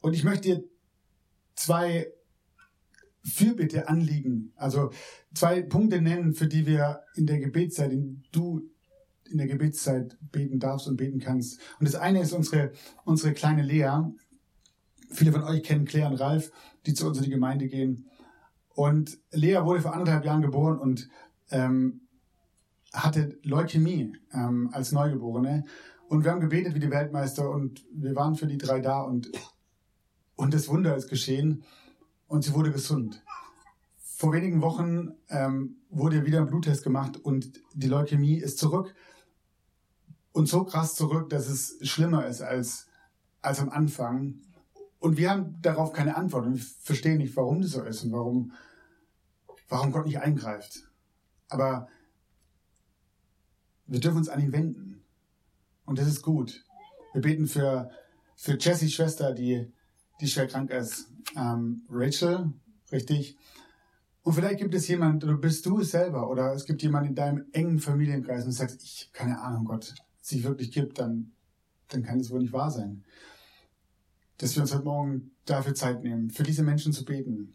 und 0.00 0.14
ich 0.14 0.24
möchte 0.24 0.48
dir 0.48 0.64
zwei 1.54 2.10
Fürbitte 3.24 3.88
anliegen, 3.88 4.52
also 4.56 4.90
zwei 5.32 5.62
Punkte 5.62 6.00
nennen, 6.00 6.34
für 6.34 6.48
die 6.48 6.66
wir 6.66 7.02
in 7.14 7.26
der 7.26 7.38
Gebetszeit, 7.38 7.92
in 7.92 8.24
du 8.32 8.68
in 9.32 9.38
der 9.38 9.46
Gebetszeit 9.46 10.16
beten 10.30 10.60
darfst 10.60 10.86
und 10.86 10.96
beten 10.96 11.18
kannst. 11.18 11.60
Und 11.80 11.88
das 11.88 11.94
eine 11.94 12.20
ist 12.20 12.32
unsere, 12.32 12.72
unsere 13.04 13.32
kleine 13.32 13.62
Lea. 13.62 14.02
Viele 15.10 15.32
von 15.32 15.42
euch 15.42 15.62
kennen 15.62 15.84
Claire 15.84 16.10
und 16.10 16.16
Ralf, 16.16 16.52
die 16.86 16.94
zu 16.94 17.06
uns 17.06 17.18
in 17.18 17.24
die 17.24 17.30
Gemeinde 17.30 17.66
gehen. 17.66 18.08
Und 18.74 19.18
Lea 19.32 19.60
wurde 19.62 19.82
vor 19.82 19.92
anderthalb 19.92 20.24
Jahren 20.24 20.42
geboren 20.42 20.78
und 20.78 21.08
ähm, 21.50 22.02
hatte 22.92 23.38
Leukämie 23.42 24.12
ähm, 24.32 24.70
als 24.72 24.92
Neugeborene. 24.92 25.64
Und 26.08 26.24
wir 26.24 26.30
haben 26.30 26.40
gebetet 26.40 26.74
wie 26.74 26.80
die 26.80 26.90
Weltmeister 26.90 27.50
und 27.50 27.84
wir 27.92 28.14
waren 28.14 28.34
für 28.34 28.46
die 28.46 28.58
drei 28.58 28.80
da 28.80 29.00
und, 29.00 29.30
und 30.36 30.52
das 30.52 30.68
Wunder 30.68 30.96
ist 30.96 31.08
geschehen 31.08 31.64
und 32.26 32.44
sie 32.44 32.54
wurde 32.54 32.70
gesund. 32.70 33.22
Vor 33.96 34.32
wenigen 34.32 34.62
Wochen 34.62 35.14
ähm, 35.30 35.76
wurde 35.90 36.24
wieder 36.26 36.40
ein 36.40 36.46
Bluttest 36.46 36.84
gemacht 36.84 37.16
und 37.16 37.60
die 37.74 37.88
Leukämie 37.88 38.36
ist 38.36 38.58
zurück. 38.58 38.94
Und 40.32 40.48
so 40.48 40.64
krass 40.64 40.94
zurück, 40.94 41.30
dass 41.30 41.48
es 41.48 41.76
schlimmer 41.88 42.26
ist 42.26 42.40
als, 42.40 42.86
als 43.42 43.60
am 43.60 43.68
Anfang. 43.68 44.40
Und 44.98 45.16
wir 45.16 45.30
haben 45.30 45.60
darauf 45.60 45.92
keine 45.92 46.16
Antwort 46.16 46.46
und 46.46 46.54
wir 46.54 46.64
verstehen 46.80 47.18
nicht, 47.18 47.36
warum 47.36 47.60
das 47.60 47.72
so 47.72 47.82
ist 47.82 48.04
und 48.04 48.12
warum, 48.12 48.52
warum 49.68 49.92
Gott 49.92 50.06
nicht 50.06 50.20
eingreift. 50.20 50.88
Aber 51.48 51.88
wir 53.86 54.00
dürfen 54.00 54.18
uns 54.18 54.28
an 54.28 54.40
ihn 54.40 54.52
wenden. 54.52 55.04
Und 55.84 55.98
das 55.98 56.06
ist 56.06 56.22
gut. 56.22 56.64
Wir 57.12 57.20
beten 57.20 57.46
für, 57.46 57.90
für 58.36 58.56
Jessys 58.58 58.94
Schwester, 58.94 59.34
die, 59.34 59.70
die 60.20 60.28
schwer 60.28 60.46
krank 60.46 60.70
ist. 60.70 61.08
Ähm, 61.36 61.82
Rachel, 61.90 62.52
richtig. 62.90 63.36
Und 64.22 64.34
vielleicht 64.34 64.58
gibt 64.58 64.74
es 64.74 64.88
jemand, 64.88 65.24
oder 65.24 65.36
bist 65.36 65.66
du 65.66 65.80
es 65.80 65.90
selber, 65.90 66.30
oder 66.30 66.54
es 66.54 66.64
gibt 66.64 66.82
jemand 66.82 67.08
in 67.08 67.14
deinem 67.14 67.44
engen 67.52 67.80
Familienkreis 67.80 68.44
und 68.44 68.50
du 68.50 68.56
sagst, 68.56 68.82
ich 68.82 69.10
keine 69.12 69.40
Ahnung, 69.40 69.64
Gott, 69.64 69.94
sich 70.22 70.44
wirklich 70.44 70.70
gibt, 70.70 70.98
dann, 70.98 71.32
dann 71.88 72.02
kann 72.02 72.20
es 72.20 72.30
wohl 72.30 72.40
nicht 72.40 72.52
wahr 72.52 72.70
sein. 72.70 73.04
Dass 74.38 74.54
wir 74.54 74.62
uns 74.62 74.72
heute 74.72 74.84
Morgen 74.84 75.32
dafür 75.44 75.74
Zeit 75.74 76.02
nehmen, 76.02 76.30
für 76.30 76.44
diese 76.44 76.62
Menschen 76.62 76.92
zu 76.92 77.04
beten, 77.04 77.54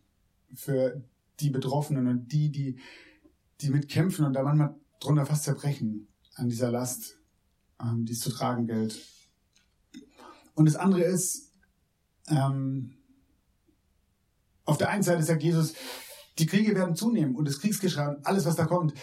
für 0.53 1.01
die 1.39 1.49
Betroffenen 1.49 2.07
und 2.07 2.31
die, 2.31 2.51
die, 2.51 2.77
die 3.61 3.69
mitkämpfen 3.69 4.25
und 4.25 4.33
da 4.33 4.43
manchmal 4.43 4.75
drunter 4.99 5.25
fast 5.25 5.43
zerbrechen 5.43 6.07
an 6.35 6.49
dieser 6.49 6.71
Last, 6.71 7.17
ähm, 7.81 8.05
die 8.05 8.13
es 8.13 8.19
zu 8.19 8.29
tragen 8.29 8.67
gilt. 8.67 8.99
Und 10.53 10.65
das 10.65 10.75
andere 10.75 11.03
ist, 11.03 11.53
ähm, 12.27 12.93
auf 14.65 14.77
der 14.77 14.89
einen 14.89 15.03
Seite 15.03 15.23
sagt 15.23 15.43
Jesus, 15.43 15.73
die 16.37 16.45
Kriege 16.45 16.75
werden 16.75 16.95
zunehmen 16.95 17.35
und 17.35 17.47
das 17.47 17.59
Kriegsgeschrei 17.59 18.09
und 18.09 18.25
alles, 18.25 18.45
was 18.45 18.55
da 18.55 18.65
kommt. 18.65 18.93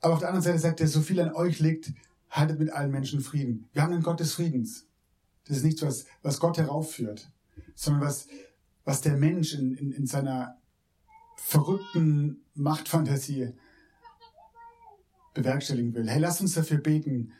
Aber 0.00 0.14
auf 0.14 0.20
der 0.20 0.28
anderen 0.28 0.44
Seite 0.44 0.58
sagt 0.58 0.80
er, 0.80 0.88
so 0.88 1.02
viel 1.02 1.20
an 1.20 1.34
euch 1.34 1.60
liegt, 1.60 1.92
haltet 2.30 2.58
mit 2.58 2.70
allen 2.70 2.90
Menschen 2.90 3.20
Frieden. 3.20 3.68
Wir 3.72 3.82
haben 3.82 3.92
einen 3.92 4.02
Gott 4.02 4.20
des 4.20 4.34
Friedens. 4.34 4.86
Das 5.44 5.58
ist 5.58 5.64
nichts, 5.64 5.82
was, 5.82 6.06
was 6.22 6.38
Gott 6.38 6.58
heraufführt, 6.58 7.30
sondern 7.74 8.02
was, 8.02 8.28
was 8.84 9.00
der 9.00 9.16
Mensch 9.16 9.54
in, 9.54 9.74
in, 9.74 9.90
in 9.90 10.06
seiner 10.06 10.56
verrückten 11.36 12.44
Machtfantasie 12.54 13.52
bewerkstelligen 15.34 15.94
will. 15.94 16.08
Hey, 16.08 16.20
lass 16.20 16.40
uns 16.40 16.54
dafür 16.54 16.78
beten, 16.78 17.32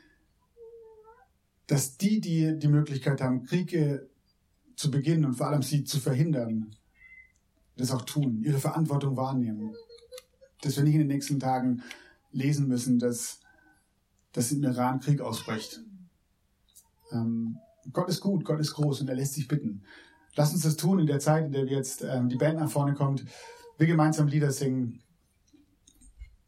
dass 1.66 1.96
die, 1.96 2.20
die 2.20 2.58
die 2.58 2.68
Möglichkeit 2.68 3.20
haben, 3.20 3.44
Kriege 3.44 4.08
zu 4.74 4.90
beginnen 4.90 5.24
und 5.24 5.34
vor 5.34 5.48
allem 5.48 5.62
sie 5.62 5.84
zu 5.84 6.00
verhindern, 6.00 6.74
das 7.76 7.92
auch 7.92 8.02
tun, 8.02 8.42
ihre 8.42 8.58
Verantwortung 8.58 9.16
wahrnehmen. 9.16 9.74
Dass 10.62 10.76
wir 10.76 10.84
nicht 10.84 10.94
in 10.94 11.00
den 11.00 11.08
nächsten 11.08 11.38
Tagen 11.38 11.82
lesen 12.32 12.66
müssen, 12.66 12.98
dass 12.98 13.39
dass 14.32 14.52
im 14.52 14.62
Iran 14.62 15.00
Krieg 15.00 15.20
ausbricht. 15.20 15.80
Ähm, 17.12 17.58
Gott 17.92 18.08
ist 18.08 18.20
gut, 18.20 18.44
Gott 18.44 18.60
ist 18.60 18.74
groß 18.74 19.00
und 19.00 19.08
er 19.08 19.16
lässt 19.16 19.34
sich 19.34 19.48
bitten. 19.48 19.82
Lass 20.36 20.52
uns 20.52 20.62
das 20.62 20.76
tun 20.76 21.00
in 21.00 21.06
der 21.06 21.18
Zeit, 21.18 21.46
in 21.46 21.52
der 21.52 21.66
wir 21.66 21.76
jetzt 21.76 22.02
ähm, 22.02 22.28
die 22.28 22.36
Band 22.36 22.58
nach 22.58 22.70
vorne 22.70 22.94
kommt, 22.94 23.24
wir 23.78 23.86
gemeinsam 23.86 24.28
Lieder 24.28 24.52
singen. 24.52 25.02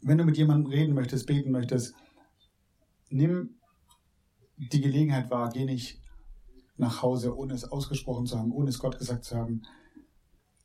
Wenn 0.00 0.18
du 0.18 0.24
mit 0.24 0.36
jemandem 0.36 0.70
reden 0.70 0.94
möchtest, 0.94 1.26
beten 1.26 1.50
möchtest, 1.50 1.94
nimm 3.08 3.56
die 4.56 4.80
Gelegenheit 4.80 5.30
wahr, 5.30 5.50
geh 5.52 5.64
nicht 5.64 6.00
nach 6.76 7.02
Hause, 7.02 7.36
ohne 7.36 7.54
es 7.54 7.64
ausgesprochen 7.64 8.26
zu 8.26 8.38
haben, 8.38 8.52
ohne 8.52 8.68
es 8.68 8.78
Gott 8.78 8.98
gesagt 8.98 9.24
zu 9.24 9.36
haben. 9.36 9.62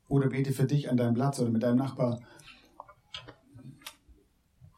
Oder 0.07 0.29
bete 0.29 0.53
für 0.53 0.65
dich 0.65 0.89
an 0.89 0.97
deinem 0.97 1.15
Platz 1.15 1.39
oder 1.39 1.51
mit 1.51 1.63
deinem 1.63 1.77
Nachbar. 1.77 2.21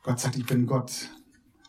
Gott 0.04 0.20
sagt, 0.20 0.38
ich 0.38 0.46
bin 0.46 0.66
Gott, 0.66 1.10